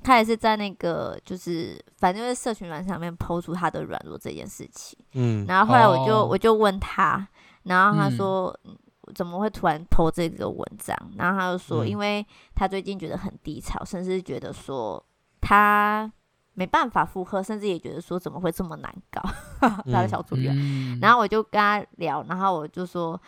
[0.00, 4.96] 他也是在那个，就是反正就是社群软上面 po 出他的软弱这件事情。
[5.14, 7.26] 嗯，然后后来我就、哦、我就问他，
[7.64, 8.78] 然后他说、嗯、
[9.14, 10.96] 怎么会突然 po 这个文章？
[11.16, 15.04] 然后他就说，因为他最近觉得很低潮，甚至觉得说
[15.40, 16.10] 他
[16.54, 19.22] 没办法复刻，甚至也觉得说怎么会这么难搞？
[19.90, 20.54] 他的小组员。
[20.56, 23.20] 嗯、然后我就跟他聊，然后我就说，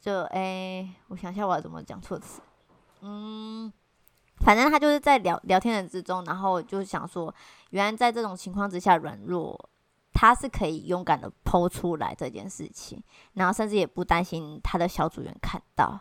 [0.00, 2.40] 就哎、欸，我想一下我要怎么讲措辞，
[3.02, 3.72] 嗯。
[4.38, 7.32] 反正他就是在聊聊天的之中，然后就想说，
[7.70, 9.56] 原来在这种情况之下软弱，
[10.14, 13.02] 他是可以勇敢的剖出来这件事情，
[13.34, 16.00] 然后甚至也不担心他的小组员看到。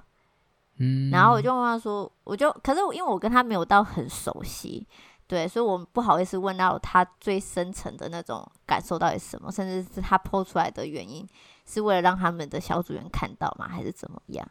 [0.78, 4.88] 嗯，然后我就问他说，我就可是因为我跟他没有到很熟悉，
[5.28, 11.28] 对，所以我不好意思问到他最深层的那种感受到底是什么，甚至是他剖出来的原因
[11.66, 13.68] 是为了让他们的小组员看到吗？
[13.68, 14.48] 还是怎么样？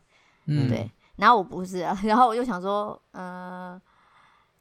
[0.46, 0.90] 嗯，对。
[1.16, 3.82] 然后我不是，啊 然后我就想说，嗯、呃，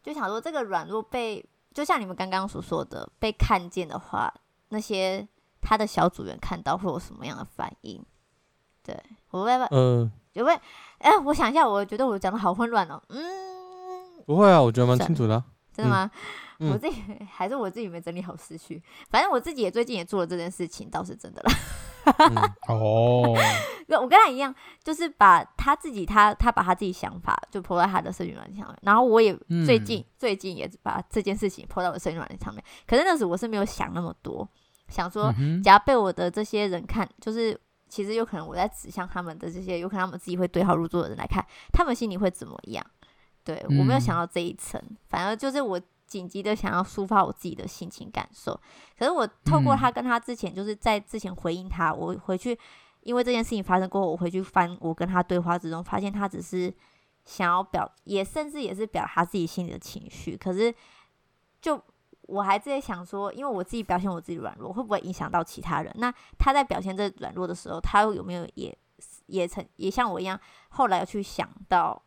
[0.04, 1.44] 就想说这个软弱被，
[1.74, 4.34] 就像你们刚刚所说的，被看见的话，
[4.72, 5.26] 那些
[5.62, 8.04] 他的小组员看到会有什么样的反应？
[8.84, 9.00] 对，
[9.30, 10.60] 我会，嗯，有没有？
[10.98, 13.02] 哎，我想一下，我觉得我讲的好混乱哦。
[13.10, 13.22] 嗯，
[14.26, 15.46] 不会啊，我觉得蛮清楚的、啊。
[15.74, 16.10] 真的吗？
[16.60, 17.02] 嗯、我自己
[17.32, 21.54] 还是我自己没整理好思绪，反正我自己也最近也做了这件事情，倒是真的啦。
[22.18, 22.36] 嗯、
[22.68, 23.34] 哦，
[24.02, 24.54] 我跟他一样，
[24.84, 29.34] 就是把他自己他他把他自己想法就 po 在他的社群软件上面，然后我也
[29.66, 32.64] 最近、嗯、最近也把这件事情在我的社群软件上面。
[32.86, 34.48] 可是那时我是没有想那么多，
[34.92, 35.34] 想说
[35.64, 42.86] 假如被我的这些人看，就是其实有可能我在指向他们的这些，有可能他们自己会对号入座的人来看，他们心里会怎么样？
[43.44, 44.80] 对，我没有想到这一层，
[45.10, 45.82] 反而就是我。
[46.12, 48.52] 紧急的想要抒发我自己的心情感受，
[49.00, 52.60] 可是我透过他跟他之前就是在之前回应他，我回去
[53.04, 56.70] 因为这件事情发生过后，我回去翻我跟他对话之中，发现他只是
[57.24, 60.36] 想要表，也甚至也是表达他自己心里的情绪。
[60.36, 60.76] 可是
[61.62, 61.82] 就
[62.32, 65.94] 我还在想说，因为我自己表现我自己软弱，会不会影响到其他人？
[65.98, 68.76] 那他在表现这软弱的时候，他有没有也
[69.28, 72.02] 也曾也像我一样，后来要去想到。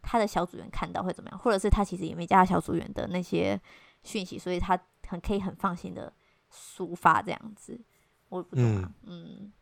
[0.00, 1.38] 他的小组员看到会怎么样？
[1.38, 3.60] 或者是他其实也没加小组员的那些
[4.04, 6.10] 讯息，所以他很可以很放心的
[6.50, 7.78] 抒发这样子。
[8.30, 9.52] 我不懂啊，嗯，嗯，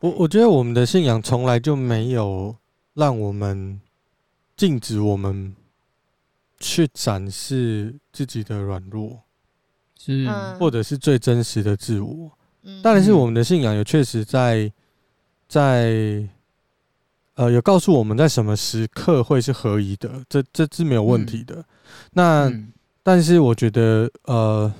[0.00, 2.54] 我我觉得我们的信仰从来就没有
[2.94, 3.80] 让我们
[4.56, 5.56] 禁止我们
[6.60, 9.20] 去展示自己的软弱，
[9.98, 12.30] 是，或者是最真实的自我。
[12.62, 14.70] 嗯，当然是我们的信仰有确实在
[15.48, 16.22] 在
[17.34, 21.64] 呃有告诉我们在什么时刻会是合宜的，这这是没有问题的。
[22.12, 22.52] 那
[23.02, 24.72] 但是我觉得呃。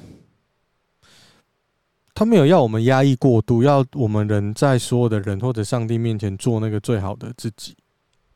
[2.13, 7.75] 他没有要我们压抑过度，要我们人在所有的人或者上帝面前做那个最好的自己。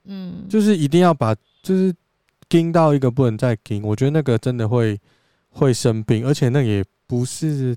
[0.05, 1.95] 嗯，就是一定要把，就是
[2.49, 3.83] 盯到一个不能再盯。
[3.83, 4.99] 我觉得那个真的会
[5.51, 7.77] 会生病，而且那也不是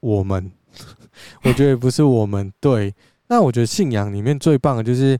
[0.00, 0.50] 我们，
[1.44, 2.52] 我觉得也不是我们。
[2.60, 2.94] 对，
[3.28, 5.18] 那我觉得信仰里面最棒的就是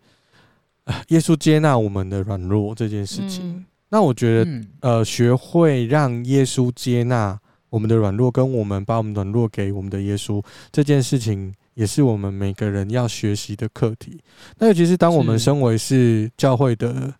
[1.08, 3.64] 耶稣接纳我们的软弱这件事情。
[3.88, 7.38] 那我觉得，呃，学会让耶稣接纳。
[7.72, 14.20] 我们的软弱，跟我们把我们软弱给我们的耶稣这件事情，也是我们每个人要学习的课题。
[14.58, 17.14] 那尤其是当我们身为是教会的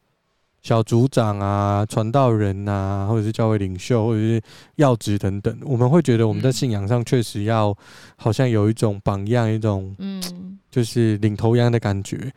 [0.62, 4.40] 小组长啊、传道人啊，或者是教会领袖，或者是
[4.76, 7.76] 要职等等，我们会觉得我们在信仰上确实要
[8.16, 12.32] 好像有一种榜样，一种嗯，就是领头羊的感觉。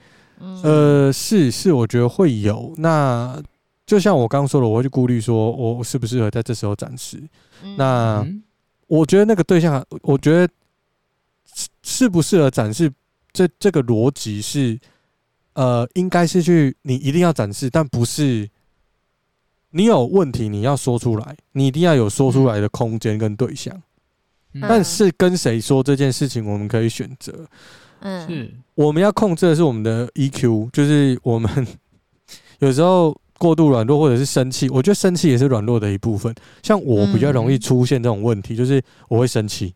[0.63, 3.41] 呃，是是，我觉得会有那。
[3.86, 7.21] 就像我刚刚说的，我会去顾虑说，我适不适合在这时候展示。
[7.78, 8.26] 那
[8.88, 10.51] 我觉得那个对象，我觉得
[11.84, 12.91] 适不适合展示，
[13.32, 14.76] 这这个逻辑是，
[15.56, 18.49] 呃，应该是去你一定要展示，但不是
[19.72, 23.76] 你有问题你要说出来，你一定要有说出来的空间跟对象。
[24.62, 27.45] 但是跟谁说这件事情，我们可以选择。
[27.99, 31.68] 嗯，是我们要控制的是我们的 EQ，就是我们
[32.60, 33.20] 有时候。
[33.38, 36.34] 过度软弱或者是生气，我觉得生气也是软弱的一部分。
[36.64, 39.76] 像我比较容易出现这种问题，就是我会生气，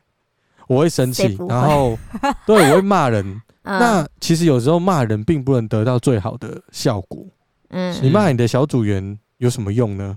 [0.66, 1.98] 我会生气，然后
[2.46, 3.42] 对我会骂人。
[3.64, 7.26] 那其实有时候骂人并不能得到最好的效果。
[7.70, 10.16] 嗯，你骂你的小组员有什么用呢？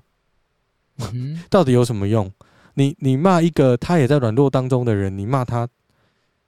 [1.50, 2.32] 到底有什么用？
[2.76, 5.68] 你你骂一个他也在软弱当中的人，你骂他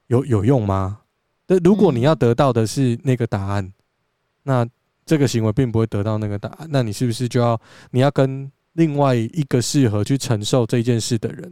[0.07, 0.99] 有有用吗？
[1.47, 3.73] 那如果你要得到的是那个答案，
[4.43, 4.67] 那。
[5.05, 11.51] 这个行为并不会得到那个答案，那你是不是就要你要跟另外一个适合去承受这件事的人？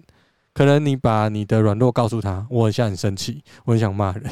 [0.54, 4.32] 可能你把你的软弱告诉他，我很想很生气，我很想骂人，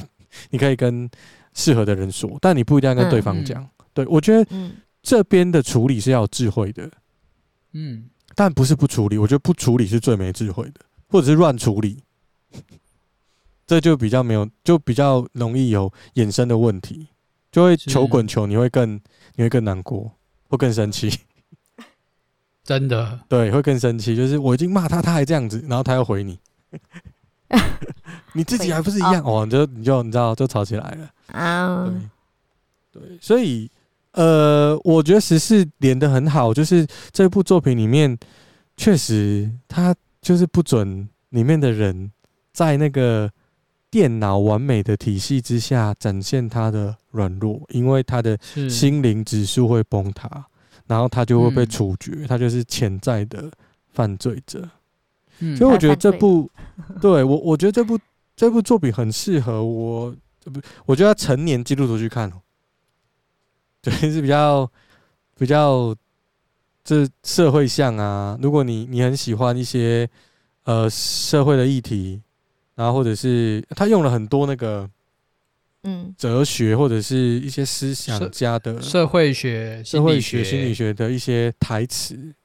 [0.49, 1.09] 你可以跟
[1.53, 3.63] 适合的人说，但你不一定要跟对方讲。
[3.63, 4.71] 嗯、对，我觉得
[5.01, 6.89] 这边的处理是要有智慧的，
[7.73, 12.01] 嗯，但不是不处理，我觉得不处理是最没智慧的，或者是乱处理，
[13.67, 17.07] 这就比较没有，就比较容易有衍生的问题。
[17.51, 18.99] 就会球滚球，你会更
[19.35, 20.11] 你会更难过，
[20.49, 21.09] 会更生气，
[22.65, 24.13] 真的对，会更生气。
[24.13, 26.37] 就是我已经骂他，他还这样子，然后他又回你，
[28.35, 29.45] 你自己还不是一样哦？
[29.45, 31.91] 你就你就你知道，就吵起来了啊。
[32.91, 33.69] 对对，所以
[34.11, 38.17] 呃，我觉得十四连的很好，就是这部作品里面
[38.77, 42.11] 确实他就是不准里面的人
[42.53, 43.31] 在那个。
[43.91, 48.37] 电脑完美的体系之下展现他的软弱，因为他的
[48.69, 50.29] 心灵指数会崩塌，
[50.85, 53.49] 然后他就会被处决，他就是潜在的
[53.93, 54.67] 犯罪者。
[55.57, 56.51] 所以我觉得这部，
[56.99, 57.97] 对我，我觉得这部
[58.35, 62.41] 这部作品很适合我，不，我觉得要成年基督徒去看哦，
[63.81, 64.69] 对，是比较
[65.37, 65.95] 比较
[66.83, 68.37] 这社会向啊。
[68.41, 70.09] 如果你你很喜欢一些
[70.63, 72.21] 呃社会的议题。
[72.77, 74.85] 然后或者是他用了很多那个，
[75.83, 82.35] 嗯，哲学或者是一些思想家的社会学、社会学、心理学的一些台词。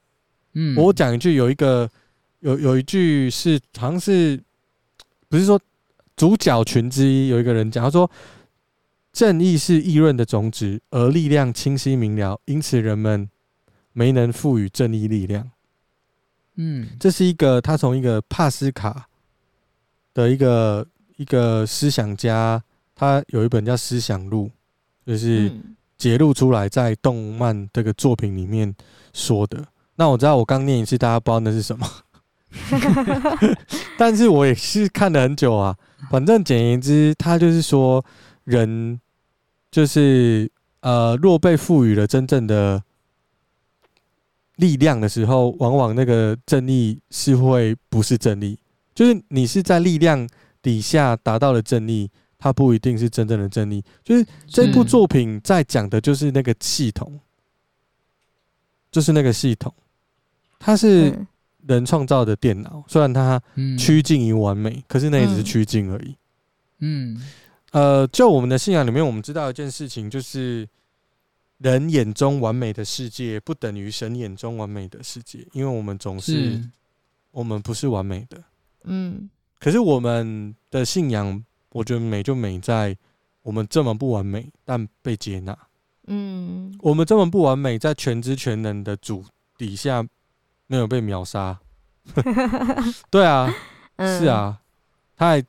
[0.52, 1.90] 嗯，我讲一句，有一个
[2.38, 4.40] 有有一句是好像是
[5.28, 5.60] 不是说
[6.20, 8.10] 主角群之一有一个人讲，他说
[9.10, 13.30] 正义是议论的种子，而力量清晰明了，因此人们
[13.94, 15.50] 没能赋予正义力量。
[16.56, 19.06] 嗯，这是一个他从一个帕斯卡。
[20.12, 22.62] 的一个一个思想家，
[22.94, 24.50] 他有一本叫《思想录》，
[25.06, 25.50] 就是
[25.96, 28.74] 揭露出来在动漫这个作品里面
[29.14, 29.64] 说的。
[29.94, 31.88] 那我知道我刚念一次，大家不知道那是什么，
[33.96, 35.74] 但是我也是看了很久啊。
[36.08, 38.04] 反正简言之，他就是说，
[38.44, 39.00] 人
[39.70, 42.82] 就是呃，若被赋予了真正的
[44.56, 48.58] 力量的时候，往往那个正义是会不是正义。
[48.94, 50.28] 就是你是在力量
[50.60, 53.82] 底下达到了正义，它不一定是真正的正义。
[54.04, 57.18] 就是这部作品在讲的就是那个系统，
[58.90, 59.72] 就是那个系统，
[60.58, 61.26] 它是
[61.66, 63.40] 人创造的电脑，虽然它
[63.78, 66.16] 趋近于完美，可是那也只是趋近而已。
[66.78, 67.22] 嗯，
[67.72, 70.66] 呃，就我们的信仰里面，我们知道一件事情，就是
[71.58, 76.70] 人眼中完美的世界不等于神眼中完美的世界，因为我们总是，是
[77.30, 78.42] 我们不是完美的。
[78.84, 82.96] 嗯，可是我们的信仰，我觉得美就美在
[83.42, 85.56] 我们这么不完美，但被接纳。
[86.06, 89.22] 嗯，我们这么不完美，在全知全能的主
[89.58, 90.02] 底下
[90.70, 91.58] 没有被秒杀。
[93.10, 93.54] 对啊，
[93.98, 94.58] 是啊，
[95.18, 95.44] 他还。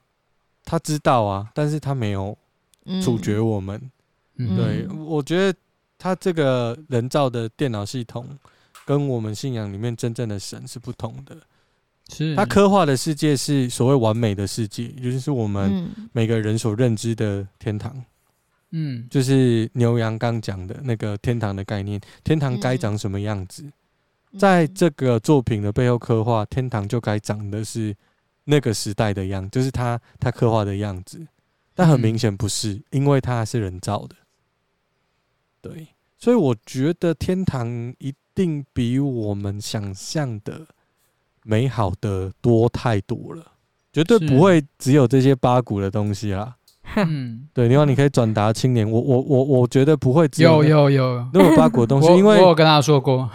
[0.64, 2.38] 他知道啊，但是他没有
[3.04, 3.92] 处决我们。
[4.38, 5.58] 嗯、对，我觉得
[5.98, 8.26] 他这个人造的电脑系统
[8.86, 11.36] 跟我们信仰里面真正的神是不同的。
[12.10, 17.94] 是，他刻画的世界是所谓完美的世界，也就是我们每个人所认知的天堂。
[18.70, 23.66] 嗯，就是牛羊刚讲的那个天堂的概念，天堂该长什么样子？
[24.38, 27.96] 在这个作品的背后刻画，天堂就该长的是。
[28.46, 31.26] 那个时代的样，就是他他刻画的样子，
[31.76, 34.16] 但很明显不是，嗯、因为他是人造的。
[35.62, 40.66] 对，所以我觉得天堂一定比我们想象的
[41.44, 43.46] 美好的多太多了，
[43.94, 46.56] 绝对不会只有这些八股的东西啦。
[46.96, 53.30] 嗯， 对，另外你可以转达青年，我我我我觉得不会只有有有有那么八股的东西， 因为我有跟他说过。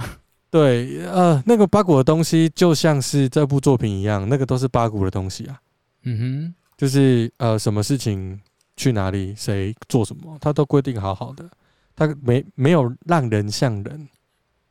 [0.57, 5.61] 对，呃，那个八股的东西就像是这部作品一样，那个都是八股的东西啊。
[6.05, 8.41] 嗯哼，就是呃，什么事情
[8.75, 11.47] 去哪里，谁做什么，他都规定好好的，
[11.95, 14.09] 他没没有让人像人，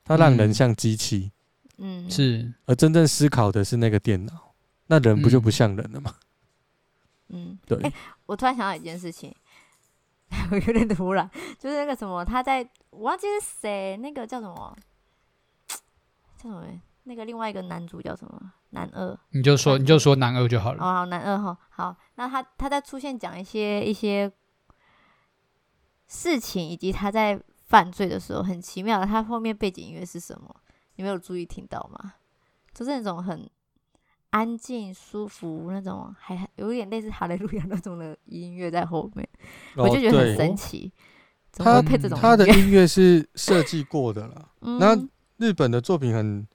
[0.03, 1.31] 他让人像机器。
[1.77, 2.51] 嗯，是。
[2.65, 4.55] 而真正思考的是那个电脑，
[4.87, 6.15] 那人不就不像人了吗？
[7.29, 7.77] 嗯，对。
[7.77, 7.93] 欸，
[8.25, 9.31] 我突然想到一件事情，
[10.49, 11.29] 我有点突然，
[11.59, 14.75] 就是那个什么，他在我忘记是谁，那个叫什么？
[17.07, 18.51] 那个另外一个男主叫什么？
[18.71, 20.83] 男二，你就说你就说男二就好了。
[20.83, 21.95] 哦，好，男二哈，好。
[22.15, 24.29] 那他他在出现讲一些一些
[26.07, 30.53] 事情，以及他在犯罪的时候，很奇妙，他后面背景音乐是什么？
[30.95, 32.13] 你没有注意听到吗？
[32.73, 33.49] 就是那种很
[34.31, 39.25] 安静、舒服那种，还有点类似哈利路亚那种的音乐在后面，
[39.75, 40.91] 哦、我就觉得很神奇。
[41.51, 42.29] 怎么会配这种他？
[42.29, 44.49] 他 的音乐是设计过的了。
[44.59, 44.93] 嗯、那
[45.37, 46.47] 日本的作品很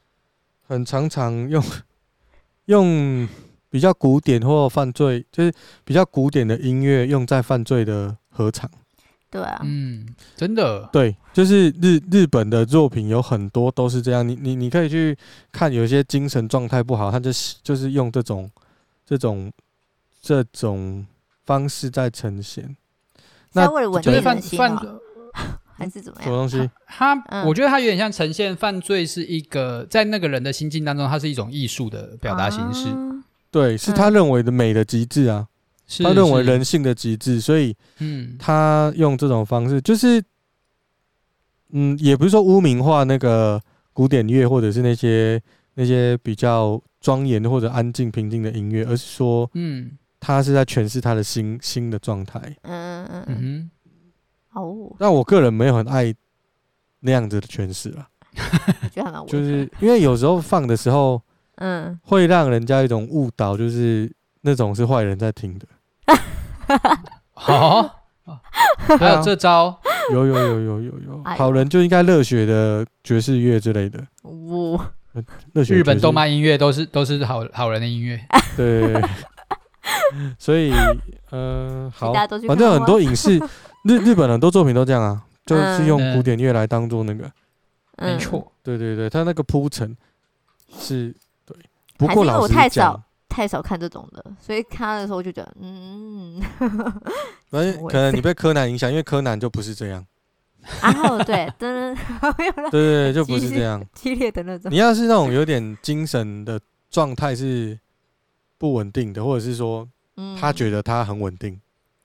[0.67, 1.63] 很常常用
[2.67, 3.29] 用
[3.69, 5.53] 比较古典或犯罪，就是
[5.85, 8.71] 比较古典的音乐用在犯罪的合场。
[9.31, 14.29] 对啊，嗯，真的，对，就是日日本的作品有很多都是这样。
[14.29, 15.17] 你你你可以去
[15.53, 18.51] 看，有些精神状态不好，他就是就是用这种
[19.07, 19.53] 这种
[20.21, 21.07] 这种
[21.45, 22.77] 方式在呈现。
[23.53, 24.59] 那为了稳定人心
[25.81, 26.25] 还是怎么样？
[26.25, 26.71] 什么东西？
[26.87, 32.89] 他，他我觉得他有点像呈现犯罪是一个在那个人的心境当中，它是一种艺术的表达形式。
[32.89, 35.49] 啊、对，是他认为的美的极致啊，
[35.87, 40.23] 是他认为人性的极致，所以嗯，他用这种方式，就是
[41.71, 43.61] 嗯，也不是说污名化那个
[43.95, 45.41] 古典乐或者是那些
[45.75, 52.39] 那些比较庄严或者安静平静的音乐，而是说嗯，他是在诠释他的心心的状态。
[52.63, 53.71] 嗯嗯嗯嗯。
[54.53, 56.13] 哦，但我个人没有很爱
[57.01, 58.07] 那样子的诠释了，
[59.27, 61.21] 就是因为有时候放的时候，
[61.57, 65.67] 嗯，会让人家一种误导，就是那种是坏人在听的。
[67.33, 68.03] 好，
[68.99, 69.81] 还有这招，
[70.13, 74.05] 有有有有有有，好人就应该热血的爵士乐之类的。
[74.23, 74.93] 哇，
[75.69, 78.21] 日本动漫音乐都是都是好好人的音乐。
[78.57, 79.01] 对，
[80.39, 80.73] 所以
[81.31, 83.41] 嗯，好，反正很多 影视。
[83.85, 87.31] 日日本很多作品都这样啊，就是用古典乐来当做那个，
[87.99, 89.97] 没错，对对对，他那个铺陈
[90.79, 91.15] 是
[91.45, 91.57] 对。
[91.97, 96.41] 不过老师讲，我太少太少看这种的，所以看的时候就觉得，嗯，
[97.51, 100.05] 反正可能你被柯南影响，因为柯南就不是这样。
[100.83, 104.71] 然后 对，对对对，就不是这样 激烈的那种。
[104.71, 106.61] 你要是那种有点精神的
[106.91, 107.79] 状态是
[108.59, 109.89] 不稳定的，或者是说，
[110.39, 111.59] 他觉得他很稳定，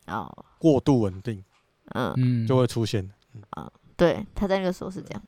[0.08, 1.44] 哦，过度稳定。
[1.94, 3.10] 嗯，就会出现。
[3.52, 5.22] 啊，对，他在那个时候是这样。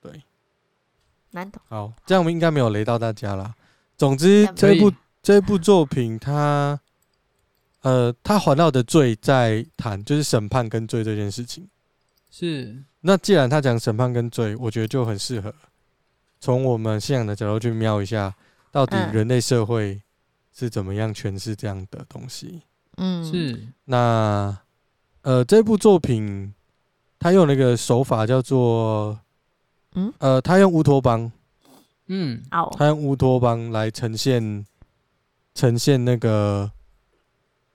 [0.00, 0.22] 对，
[1.30, 1.62] 难懂。
[1.68, 3.54] 好，这样我们应该没有雷到大家啦。
[3.96, 4.92] 总之，这部
[5.22, 6.78] 这部作品，它，
[7.82, 11.68] 呃，它环绕的罪在谈，就是审判跟罪这件事情。
[12.30, 12.82] 是。
[13.00, 15.54] 那既然他讲审判跟罪，我觉得就很适合
[16.40, 18.34] 从我们信仰的角度去瞄一下，
[18.70, 20.00] 到底人类社会
[20.52, 22.62] 是怎么样诠释这样的东西。
[22.96, 23.68] 嗯，是。
[23.84, 24.58] 那。
[25.22, 26.52] 呃，这部作品
[27.18, 29.18] 他用那个手法叫做，
[29.94, 31.30] 嗯，呃，他用乌托邦，
[32.08, 32.42] 嗯，
[32.76, 34.64] 他用乌托邦来呈现
[35.54, 36.70] 呈现那个，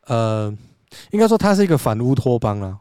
[0.08, 0.54] 呃，
[1.12, 2.80] 应该说它是一个反乌托邦啊。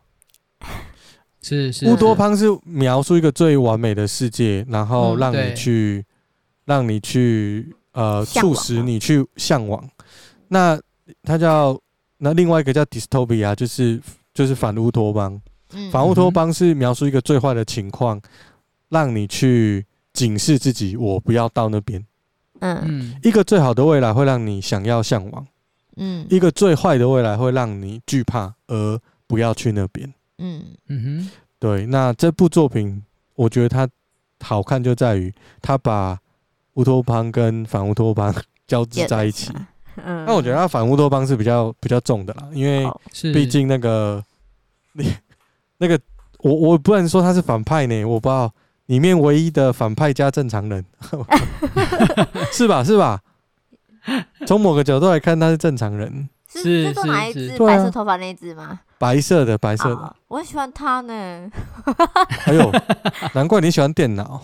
[1.40, 6.12] 是是，乌托邦是描述一个最完美的世界，然后让你去，嗯、
[6.64, 9.88] 让你去呃，促使你去向往。
[10.48, 10.76] 那
[11.22, 11.80] 它叫
[12.18, 14.00] 那另外一个叫 dystopia，就是
[14.36, 15.40] 就是反乌托邦。
[15.72, 18.20] 嗯、反乌托邦是描述一个最坏的情况，
[18.90, 22.04] 让你去警示自己，我不要到那边。
[22.60, 25.46] 嗯，一个最好的未来会让你想要向往。
[25.96, 30.12] 嗯，一个最坏的未来会让你惧怕而不要去那边。
[30.38, 31.86] 嗯嗯哼，对。
[31.86, 33.02] 那这部作品，
[33.34, 33.88] 我觉得它
[34.40, 35.32] 好看就在于
[35.62, 36.18] 它把
[36.74, 38.32] 乌托邦跟反乌托邦
[38.68, 39.50] 交织在一起。
[40.04, 42.88] 嗯，那我觉得他反乌托邦是比较比较重的啦，因为
[43.32, 44.22] 毕竟那个
[44.92, 45.14] 你
[45.78, 45.98] 那个
[46.38, 48.52] 我我不能说他是反派呢，我不知道
[48.86, 50.84] 里面唯一的反派加正常人
[52.52, 52.84] 是吧？
[52.84, 53.20] 是吧？
[54.46, 56.28] 从某个角度来看，他是正常人。
[56.48, 57.58] 是是哪一只？
[57.58, 58.80] 白色头发那只吗？
[58.98, 60.16] 白色的，白色的。
[60.28, 61.12] 我很喜欢他呢。
[62.46, 62.72] 哎呦，
[63.34, 64.40] 难怪你喜欢电脑。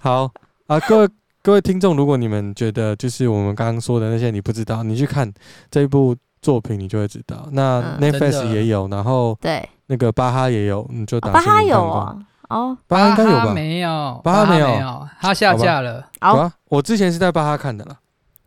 [0.00, 0.30] 好
[0.66, 1.08] 啊，各位
[1.44, 5.30] 各位听众，如果你们觉得就是我们刚刚说的那些你不知道，你去看
[5.70, 7.46] 这一部作品，你就会知道。
[7.52, 11.30] 那 Netflix 也有，然后对那个巴哈也有，你就打。
[11.30, 12.16] 巴哈有啊。
[12.48, 13.52] 哦，巴哈应该有吧？
[13.52, 16.08] 没有，巴哈没有，他下架了。
[16.18, 17.98] 好，我之前是在巴哈看的了。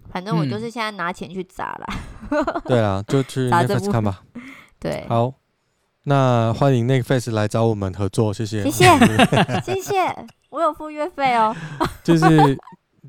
[0.09, 1.87] 反正我就是现在拿钱去砸了。
[2.65, 4.21] 对啊，就去 Netflix 看吧。
[4.79, 5.31] 对，好，
[6.05, 8.85] 那欢迎 Netflix 来找我们合作，谢谢，谢谢，
[9.63, 9.93] 谢谢，
[10.49, 11.55] 我有付月费哦。
[12.03, 12.57] 就是，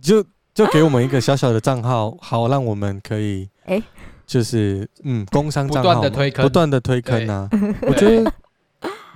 [0.03, 0.25] 就
[0.55, 3.83] 就给我们一个小小的账号，好让我们可以，哎，
[4.27, 7.49] 就是嗯，工商账号不断的推坑，不断的推坑啊。
[7.83, 8.33] 我觉得，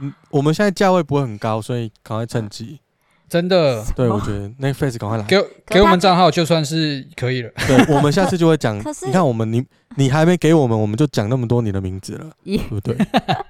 [0.01, 2.81] 嗯，我们现在价位不会很高，所以赶快趁机。
[3.29, 7.51] 真的，对，我觉得那个 face 赶快来，给给我们账号就算是可以了。
[7.67, 8.77] 对，我们下次就会讲。
[9.07, 9.65] 你看，我们你
[9.97, 12.95] 你还没给我们，我们就讲那么多你的名字了， 对不对？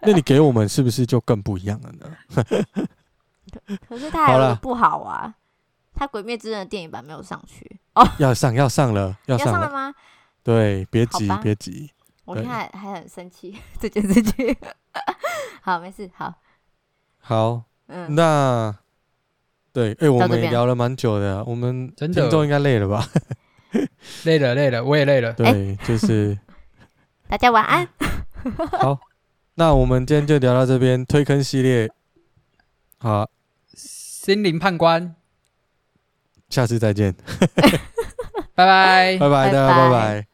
[0.02, 2.06] 那你给我们是不是就更不一样了呢？
[3.88, 5.34] 可是他还不好啊，
[6.02, 9.94] 他《鬼灭之刃》的电影版没有上去哦， 要上要上了，要上了吗？
[10.42, 11.88] 对，别急别急，
[12.24, 14.56] 我看还很生气这件事情。
[15.62, 16.34] 好，没事，好，
[17.20, 18.74] 好，嗯，那。
[19.72, 23.08] 对，哎，我们也聊了蛮久的，我们听众应该累了吧？
[24.26, 25.32] 累了，累了，我也累了。
[25.32, 26.36] 对，就是
[27.28, 27.88] 大家晚安。
[28.80, 28.98] 好，
[29.54, 31.88] 那我们今天就聊到这边，推坑系列。
[32.98, 33.30] 好，
[33.72, 35.14] 心灵判官，
[36.52, 37.14] 下次再见。
[38.54, 40.26] 拜拜，拜拜，大家拜拜。